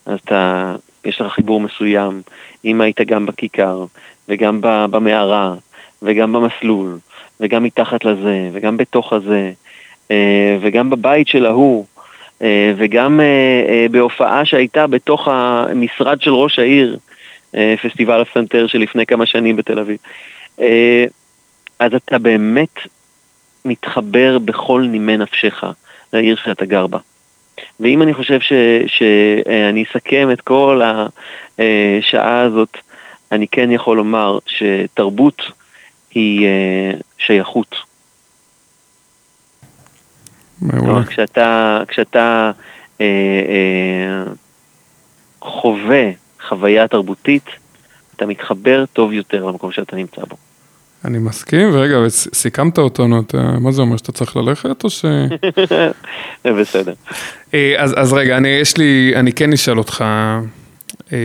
[0.06, 0.74] אז אתה,
[1.04, 2.22] יש לך חיבור מסוים.
[2.64, 3.84] אם היית גם בכיכר,
[4.28, 5.54] וגם במערה,
[6.02, 6.98] וגם במסלול,
[7.40, 9.52] וגם מתחת לזה, וגם בתוך הזה,
[10.10, 11.89] אה, וגם בבית של ההוא, אה,
[12.76, 13.20] וגם
[13.90, 16.98] בהופעה שהייתה בתוך המשרד של ראש העיר,
[17.82, 19.98] פסטיבל הפסנתר שלפני כמה שנים בתל אביב.
[21.78, 22.78] אז אתה באמת
[23.64, 25.64] מתחבר בכל נימי נפשך
[26.12, 26.98] לעיר שאתה גר בה.
[27.80, 28.52] ואם אני חושב ש,
[28.86, 30.80] שאני אסכם את כל
[31.58, 32.78] השעה הזאת,
[33.32, 35.42] אני כן יכול לומר שתרבות
[36.14, 36.48] היא
[37.18, 37.89] שייכות.
[40.70, 42.50] כלומר, כשאתה, כשאתה
[43.00, 44.32] אה, אה,
[45.40, 46.10] חווה
[46.48, 47.44] חוויה תרבותית,
[48.16, 50.36] אתה מתחבר טוב יותר למקום שאתה נמצא בו.
[51.04, 55.04] אני מסכים, ורגע, סיכמת אותנו, אתה, מה זה אומר, שאתה צריך ללכת או ש...
[56.60, 56.92] בסדר.
[57.54, 60.04] אה, אז, אז רגע, אני, יש לי, אני כן אשאל אותך
[61.12, 61.18] אה,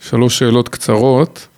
[0.00, 1.48] שלוש שאלות קצרות.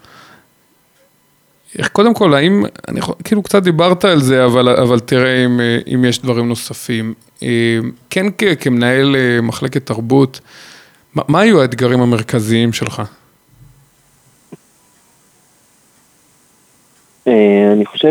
[1.92, 5.60] קודם כל, האם, אני כאילו קצת דיברת על זה, אבל, אבל תראה אם,
[5.94, 7.14] אם יש דברים נוספים.
[7.42, 7.78] אה,
[8.10, 8.26] כן,
[8.60, 10.40] כמנהל אה, מחלקת תרבות,
[11.14, 13.02] מה, מה היו האתגרים המרכזיים שלך?
[17.28, 18.10] אה, אני חושב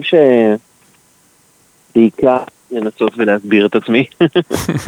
[1.93, 4.05] שבעיקר לנסות ולהסביר את עצמי.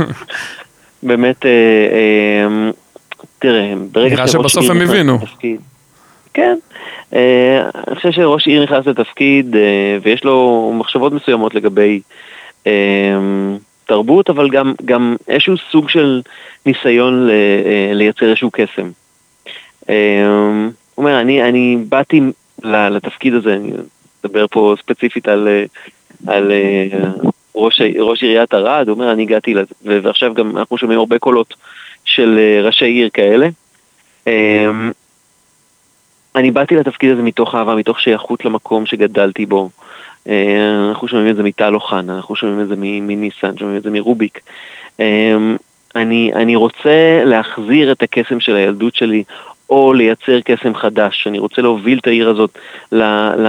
[1.03, 1.45] באמת,
[3.39, 5.20] תראה, ברגע נראה שבסוף הם הבינו.
[6.34, 6.57] כן,
[7.13, 12.01] אה, אני חושב שראש עיר נכנס לתפקיד אה, ויש לו מחשבות מסוימות לגבי
[12.67, 13.17] אה,
[13.86, 16.21] תרבות, אבל גם, גם איזשהו סוג של
[16.65, 17.30] ניסיון
[17.93, 18.91] לייצר איזשהו קסם.
[19.86, 22.21] הוא אומר, אני, אני באתי
[22.63, 23.71] לתפקיד הזה, אני
[24.23, 25.47] מדבר פה ספציפית על,
[26.27, 26.51] על
[27.55, 31.53] ראש, ראש עיריית ערד, הוא אומר, אני הגעתי ועכשיו גם אנחנו שומעים הרבה קולות
[32.05, 33.49] של ראשי עיר כאלה.
[36.36, 39.69] אני באתי לתפקיד הזה מתוך אהבה, מתוך שייכות למקום שגדלתי בו.
[40.30, 43.89] אה, אנחנו שומעים את זה מטל אוחנה, אנחנו שומעים את זה מניסן, שומעים את זה
[43.89, 44.39] מרוביק.
[44.99, 45.38] אה,
[45.95, 49.23] אני, אני רוצה להחזיר את הקסם של הילדות שלי,
[49.69, 51.27] או לייצר קסם חדש.
[51.27, 52.57] אני רוצה להוביל את העיר הזאת
[52.91, 53.01] ל,
[53.38, 53.47] ל,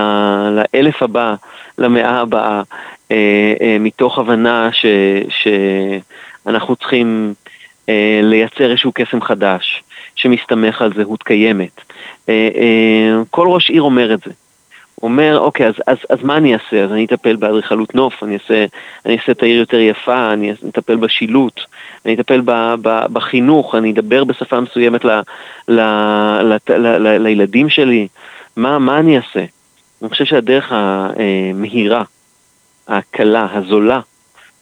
[0.50, 1.34] לאלף הבא,
[1.78, 2.62] למאה הבאה,
[3.10, 4.86] אה, מתוך הבנה ש,
[5.28, 7.34] שאנחנו צריכים
[8.22, 9.82] לייצר איזשהו קסם חדש,
[10.20, 11.80] שמסתמך על זהות קיימת.
[12.28, 14.30] אה, אה, כל ראש עיר אומר את זה.
[14.94, 16.84] הוא אומר, אוקיי, אז, אז, אז מה אני אעשה?
[16.84, 18.64] אז אני אטפל באדריכלות נוף, אני אעשה,
[19.06, 21.60] אני אעשה את העיר יותר יפה, אני אטפל בשילוט,
[22.04, 25.20] אני אטפל ב, ב, בחינוך, אני אדבר בשפה מסוימת ל,
[25.68, 25.80] ל,
[26.40, 28.08] ל, ל, ל, לילדים שלי.
[28.56, 29.44] מה, מה אני אעשה?
[30.02, 32.02] אני חושב שהדרך המהירה,
[32.88, 34.00] הקלה, הזולה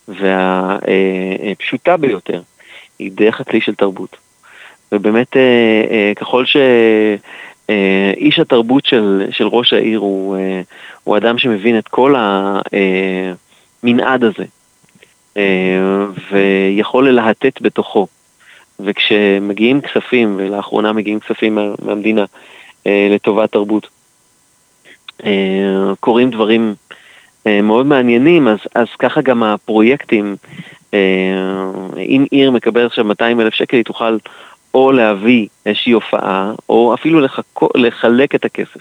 [0.09, 2.41] והפשוטה ביותר
[2.99, 4.28] היא דרך הכלי של תרבות.
[4.93, 6.57] ובאמת, אה, ככל ש...
[7.71, 8.13] אה,
[8.43, 10.61] התרבות של, של ראש העיר הוא, אה,
[11.05, 12.15] הוא אדם שמבין את כל
[13.83, 14.45] המנעד הזה
[15.37, 18.07] אה, ויכול ללהטט בתוכו.
[18.81, 22.25] וכשמגיעים כספים, ולאחרונה מגיעים כספים מה, מהמדינה
[22.87, 23.89] לטובת תרבות,
[26.01, 26.75] קורים דברים
[27.47, 30.37] מאוד מעניינים, אז, אז ככה גם הפרויקטים,
[31.99, 34.19] אם עיר מקבלת עכשיו 200 אלף שקל, היא תוכל
[34.79, 38.81] או להביא איזושהי הופעה, או אפילו לחכו, לחלק את הכסף.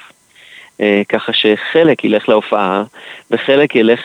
[0.82, 2.84] אה, ככה שחלק ילך להופעה,
[3.32, 4.04] וחלק ילך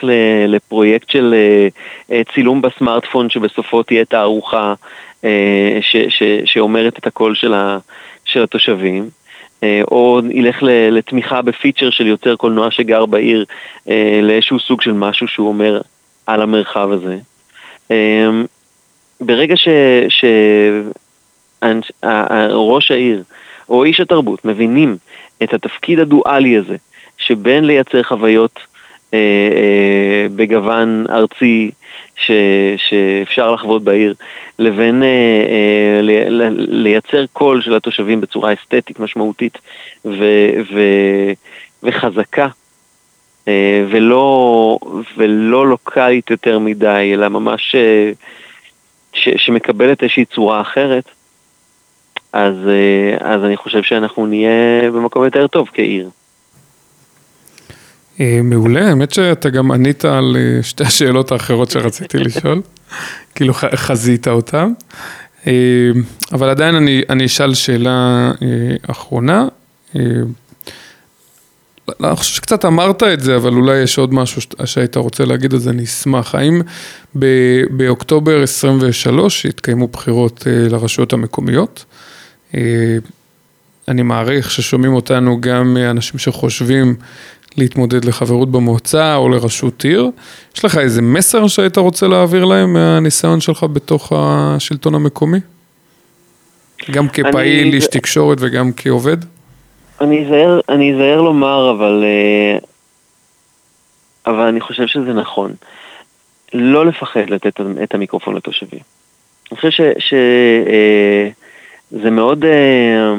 [0.49, 1.69] לפרויקט של אה,
[2.13, 4.75] אה, צילום בסמארטפון, שבסופו תהיה תערוכה
[5.81, 7.79] ש, ש, שאומרת את הקול של, ה,
[8.25, 9.11] של התושבים.
[9.91, 10.59] או ילך
[10.91, 13.45] לתמיכה בפיצ'ר של יוצר קולנוע שגר בעיר
[14.23, 15.81] לאיזשהו סוג של משהו שהוא אומר
[16.27, 17.17] על המרחב הזה.
[19.21, 19.69] ברגע ש,
[20.09, 20.25] ש,
[22.51, 23.23] ראש העיר
[23.69, 24.97] או איש התרבות מבינים
[25.43, 26.77] את התפקיד הדואלי הזה
[27.19, 28.61] שבין לייצר חוויות
[29.15, 31.71] אה, אה, בגוון ארצי
[32.17, 32.31] ש,
[32.77, 34.15] שאפשר לחוות בעיר,
[34.59, 39.59] לבין אה, אה, ל, ל, לייצר קול של התושבים בצורה אסתטית משמעותית
[40.05, 40.25] ו,
[40.73, 40.81] ו,
[41.83, 42.49] וחזקה,
[43.49, 44.79] אה, ולא,
[45.17, 48.13] ולא לוקאלית יותר מדי, אלא ממש אה,
[49.13, 51.05] ש, שמקבלת איזושהי צורה אחרת.
[52.33, 56.11] אז, אה, אז אני חושב שאנחנו נהיה במקום יותר טוב כעיר.
[58.21, 62.63] אה, מעולה, האמת שאתה גם ענית על אה, שתי השאלות האחרות שרציתי לשאול,
[63.35, 64.73] כאילו חזית אותן,
[66.33, 68.31] אבל עדיין אני, אני אשאל שאלה
[68.91, 69.49] אחרונה.
[69.97, 75.69] אני חושב שקצת אמרת את זה, אבל אולי יש עוד משהו שהיית רוצה להגיד, אז
[75.69, 76.35] אני אשמח.
[76.35, 76.61] האם
[77.71, 81.85] באוקטובר 23 התקיימו בחירות לרשויות המקומיות?
[82.55, 82.97] אה,
[83.89, 86.95] אני מעריך ששומעים אותנו גם אנשים שחושבים
[87.57, 90.11] להתמודד לחברות במועצה או לראשות עיר.
[90.57, 95.39] יש לך איזה מסר שהיית רוצה להעביר להם מהניסיון שלך בתוך השלטון המקומי?
[96.91, 97.77] גם כפעיל, אני...
[97.77, 99.17] איש תקשורת וגם כעובד?
[100.01, 102.59] אני אזהר, אני אזהר לומר, אבל, אה,
[104.33, 105.53] אבל אני חושב שזה נכון.
[106.55, 108.81] לא לפחד לתת את המיקרופון לתושבים.
[109.53, 110.17] אני חושב שזה
[110.67, 111.29] אה,
[111.93, 113.15] מאוד, אה,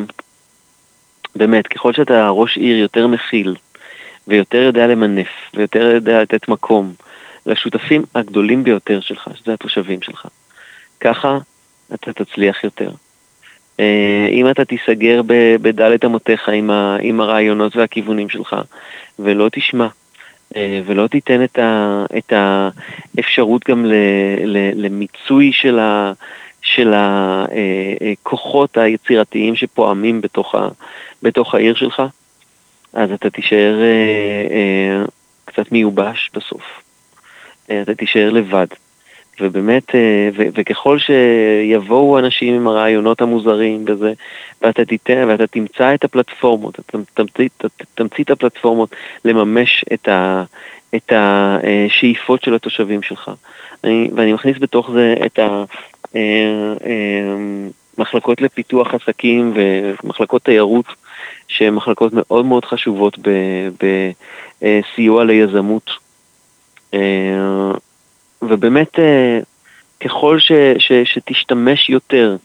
[1.35, 3.55] באמת, ככל שאתה ראש עיר יותר מכיל,
[4.27, 6.93] ויותר יודע למנף, ויותר יודע לתת מקום
[7.45, 10.27] לשותפים הגדולים ביותר שלך, שזה התושבים שלך,
[10.99, 11.37] ככה
[11.93, 12.89] אתה תצליח יותר.
[13.79, 15.21] אה, אם אתה תיסגר
[15.61, 18.55] בדלת אמותיך עם, ה, עם הרעיונות והכיוונים שלך,
[19.19, 19.87] ולא תשמע,
[20.55, 23.93] אה, ולא תיתן את, ה, את האפשרות גם ל,
[24.45, 26.13] ל, למיצוי של, ה,
[26.63, 30.67] של הכוחות אה, היצירתיים שפועמים בתוך, ה,
[31.23, 32.03] בתוך העיר שלך,
[32.93, 33.75] אז אתה תישאר
[35.45, 36.81] קצת מיובש בסוף.
[37.65, 38.67] אתה תישאר לבד.
[39.39, 44.13] ובאמת, אה, וככל שיבואו אנשים עם הרעיונות המוזרים בזה,
[44.61, 47.47] ואתה תיתן, ואתה תמצא את הפלטפורמות, אתה תמציא,
[47.95, 48.95] תמציא את הפלטפורמות
[49.25, 50.43] לממש את, ה,
[50.95, 53.31] את השאיפות של התושבים שלך.
[53.83, 60.85] אני, ואני מכניס בתוך זה את המחלקות אה, אה, לפיתוח עסקים ומחלקות תיירות,
[61.47, 63.17] שהן מחלקות מאוד מאוד חשובות
[64.61, 65.91] בסיוע ליזמות.
[68.49, 69.39] ובאמת אה,
[69.99, 72.35] ככל ש, ש, שתשתמש יותר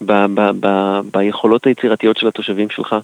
[0.00, 2.96] ב, ב, ב, ביכולות היצירתיות של התושבים שלך,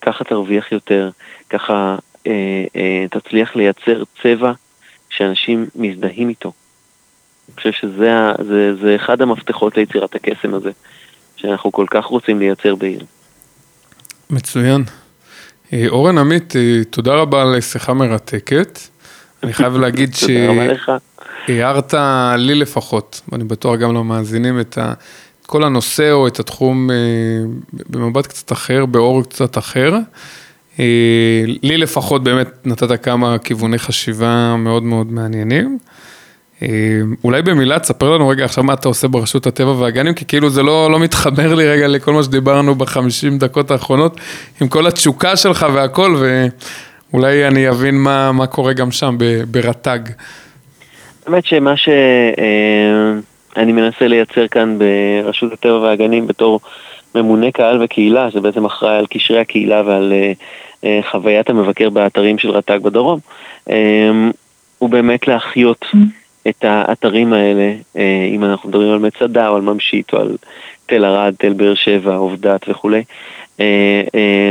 [0.00, 1.10] ככה תרוויח יותר,
[1.50, 1.96] ככה
[2.26, 4.52] אה, אה, תצליח לייצר צבע
[5.10, 6.52] שאנשים מזדהים איתו.
[7.48, 10.70] אני חושב שזה זה, זה אחד המפתחות ליצירת הקסם הזה,
[11.36, 13.00] שאנחנו כל כך רוצים לייצר בעיר.
[14.30, 14.84] מצוין.
[15.72, 18.78] אה, אורן עמית, אה, תודה רבה על שיחה מרתקת.
[19.42, 20.24] אני חייב להגיד ש...
[20.24, 20.92] תודה רבה לך.
[21.48, 21.94] הערת
[22.36, 24.92] לי לפחות, ואני בטוח גם למאזינים, את, ה,
[25.40, 26.96] את כל הנושא או את התחום אה,
[27.72, 29.94] במבט קצת אחר, באור קצת אחר.
[31.62, 35.78] לי לפחות באמת נתת כמה כיווני חשיבה מאוד מאוד מעניינים.
[36.62, 36.68] אה,
[37.24, 40.62] אולי במילה תספר לנו רגע עכשיו מה אתה עושה ברשות הטבע והגנים, כי כאילו זה
[40.62, 44.16] לא, לא מתחבר לי רגע לכל מה שדיברנו בחמישים דקות האחרונות,
[44.60, 46.16] עם כל התשוקה שלך והכל,
[47.12, 49.16] ואולי אני אבין מה, מה קורה גם שם
[49.50, 49.98] ברט"ג.
[51.26, 53.22] האמת שמה שאני
[53.56, 56.60] אה, מנסה לייצר כאן ברשות הטבע והגנים בתור
[57.14, 60.12] ממונה קהל וקהילה, זה בעצם אחראי על קשרי הקהילה ועל
[60.84, 63.18] אה, חוויית המבקר באתרים של רט"ג בדרום,
[64.78, 65.86] הוא באמת להחיות
[66.48, 67.72] את האתרים האלה,
[68.34, 70.36] אם אנחנו מדברים על מצדה או על ממשית או על
[70.86, 73.02] תל ערד, תל באר שבע, עובדת וכולי,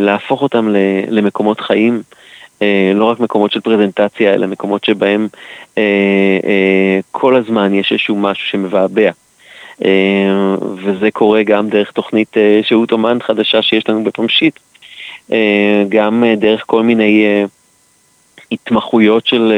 [0.02, 0.70] להפוך אותם
[1.10, 2.02] למקומות חיים.
[2.64, 5.28] אה, לא רק מקומות של פרזנטציה, אלא מקומות שבהם
[5.78, 5.84] אה,
[6.44, 9.12] אה, כל הזמן יש איזשהו משהו שמבעבע.
[10.84, 14.60] וזה קורה גם דרך תוכנית שהות אומן חדשה שיש לנו בפמשית,
[15.90, 17.26] גם דרך כל מיני
[18.54, 19.54] התמחויות של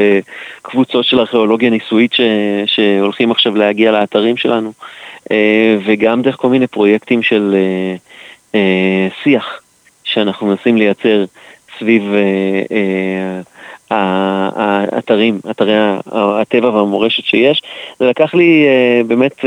[0.62, 2.20] קבוצות של ארכיאולוגיה ניסויית ש,
[2.66, 4.72] שהולכים עכשיו להגיע לאתרים שלנו,
[5.84, 7.56] וגם דרך כל מיני פרויקטים של
[9.22, 9.60] שיח
[10.04, 11.24] שאנחנו מנסים לייצר
[11.78, 13.40] סביב אה,
[13.92, 15.74] אה, האתרים, אתרי
[16.12, 17.62] הטבע והמורשת שיש.
[17.98, 19.44] זה לקח לי, אה, באמת,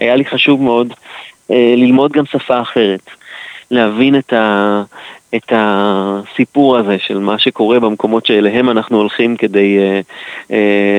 [0.00, 0.92] היה לי חשוב מאוד
[1.50, 3.10] ללמוד גם שפה אחרת,
[3.70, 4.82] להבין את, ה,
[5.36, 9.78] את הסיפור הזה של מה שקורה במקומות שאליהם אנחנו הולכים כדי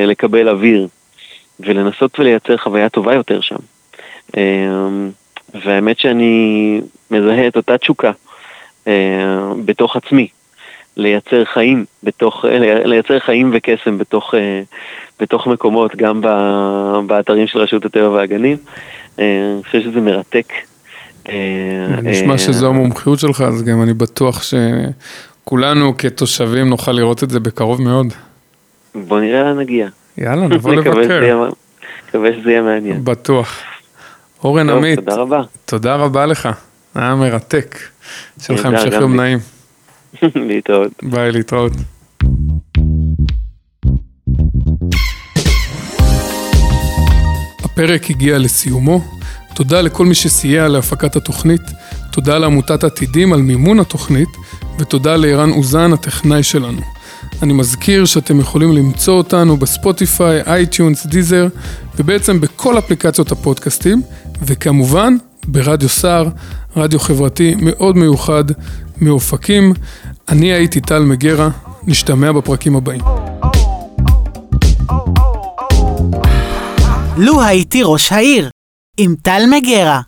[0.05, 0.87] לקבל אוויר,
[1.59, 3.55] ולנסות ולייצר חוויה טובה יותר שם.
[5.53, 6.81] והאמת שאני
[7.11, 8.11] מזהה את אותה תשוקה
[9.65, 10.27] בתוך עצמי,
[10.97, 12.45] לייצר חיים בתוך,
[12.85, 14.61] לייצר חיים וקסם בתוך, אה,
[15.19, 16.21] בתוך מקומות, גם
[17.07, 18.57] באתרים של רשות הטבע והגנים.
[19.19, 20.53] אה, אני חושב שזה מרתק.
[21.29, 24.41] אה, נשמע שזו המומחיות שלך, אז גם אני בטוח
[25.43, 28.07] שכולנו כתושבים נוכל לראות את זה בקרוב מאוד.
[28.95, 29.87] בוא נראה לאן נגיע.
[30.17, 31.49] יאללה, נבוא לבקר.
[32.09, 33.03] מקווה שזה יהיה מעניין.
[33.03, 33.59] בטוח.
[34.43, 35.41] אורן עמית, תודה רבה.
[35.65, 36.49] תודה רבה לך,
[36.95, 37.77] היה מרתק.
[38.41, 39.39] שיהיה לך המשך יום נעים.
[40.49, 40.91] להתראות.
[41.03, 41.71] ביי, להתראות.
[47.63, 49.01] הפרק הגיע לסיומו.
[49.57, 51.61] תודה לכל מי שסייע להפקת התוכנית,
[52.11, 54.29] תודה לעמותת עתידים על מימון התוכנית,
[54.79, 56.81] ותודה לערן אוזן, הטכנאי שלנו.
[57.41, 61.47] אני מזכיר שאתם יכולים למצוא אותנו ב Spotify, iTunes, Deezer,
[61.95, 64.01] ובעצם בכל אפליקציות הפודקאסטים,
[64.41, 66.29] וכמובן ברדיו סער,
[66.75, 68.43] רדיו חברתי מאוד מיוחד
[69.01, 69.73] מאופקים.
[70.29, 71.49] אני הייתי טל מגרה,
[71.83, 73.01] נשתמע בפרקים הבאים.
[77.17, 78.49] לו הייתי ראש העיר,
[78.97, 80.01] עם טל מגרה.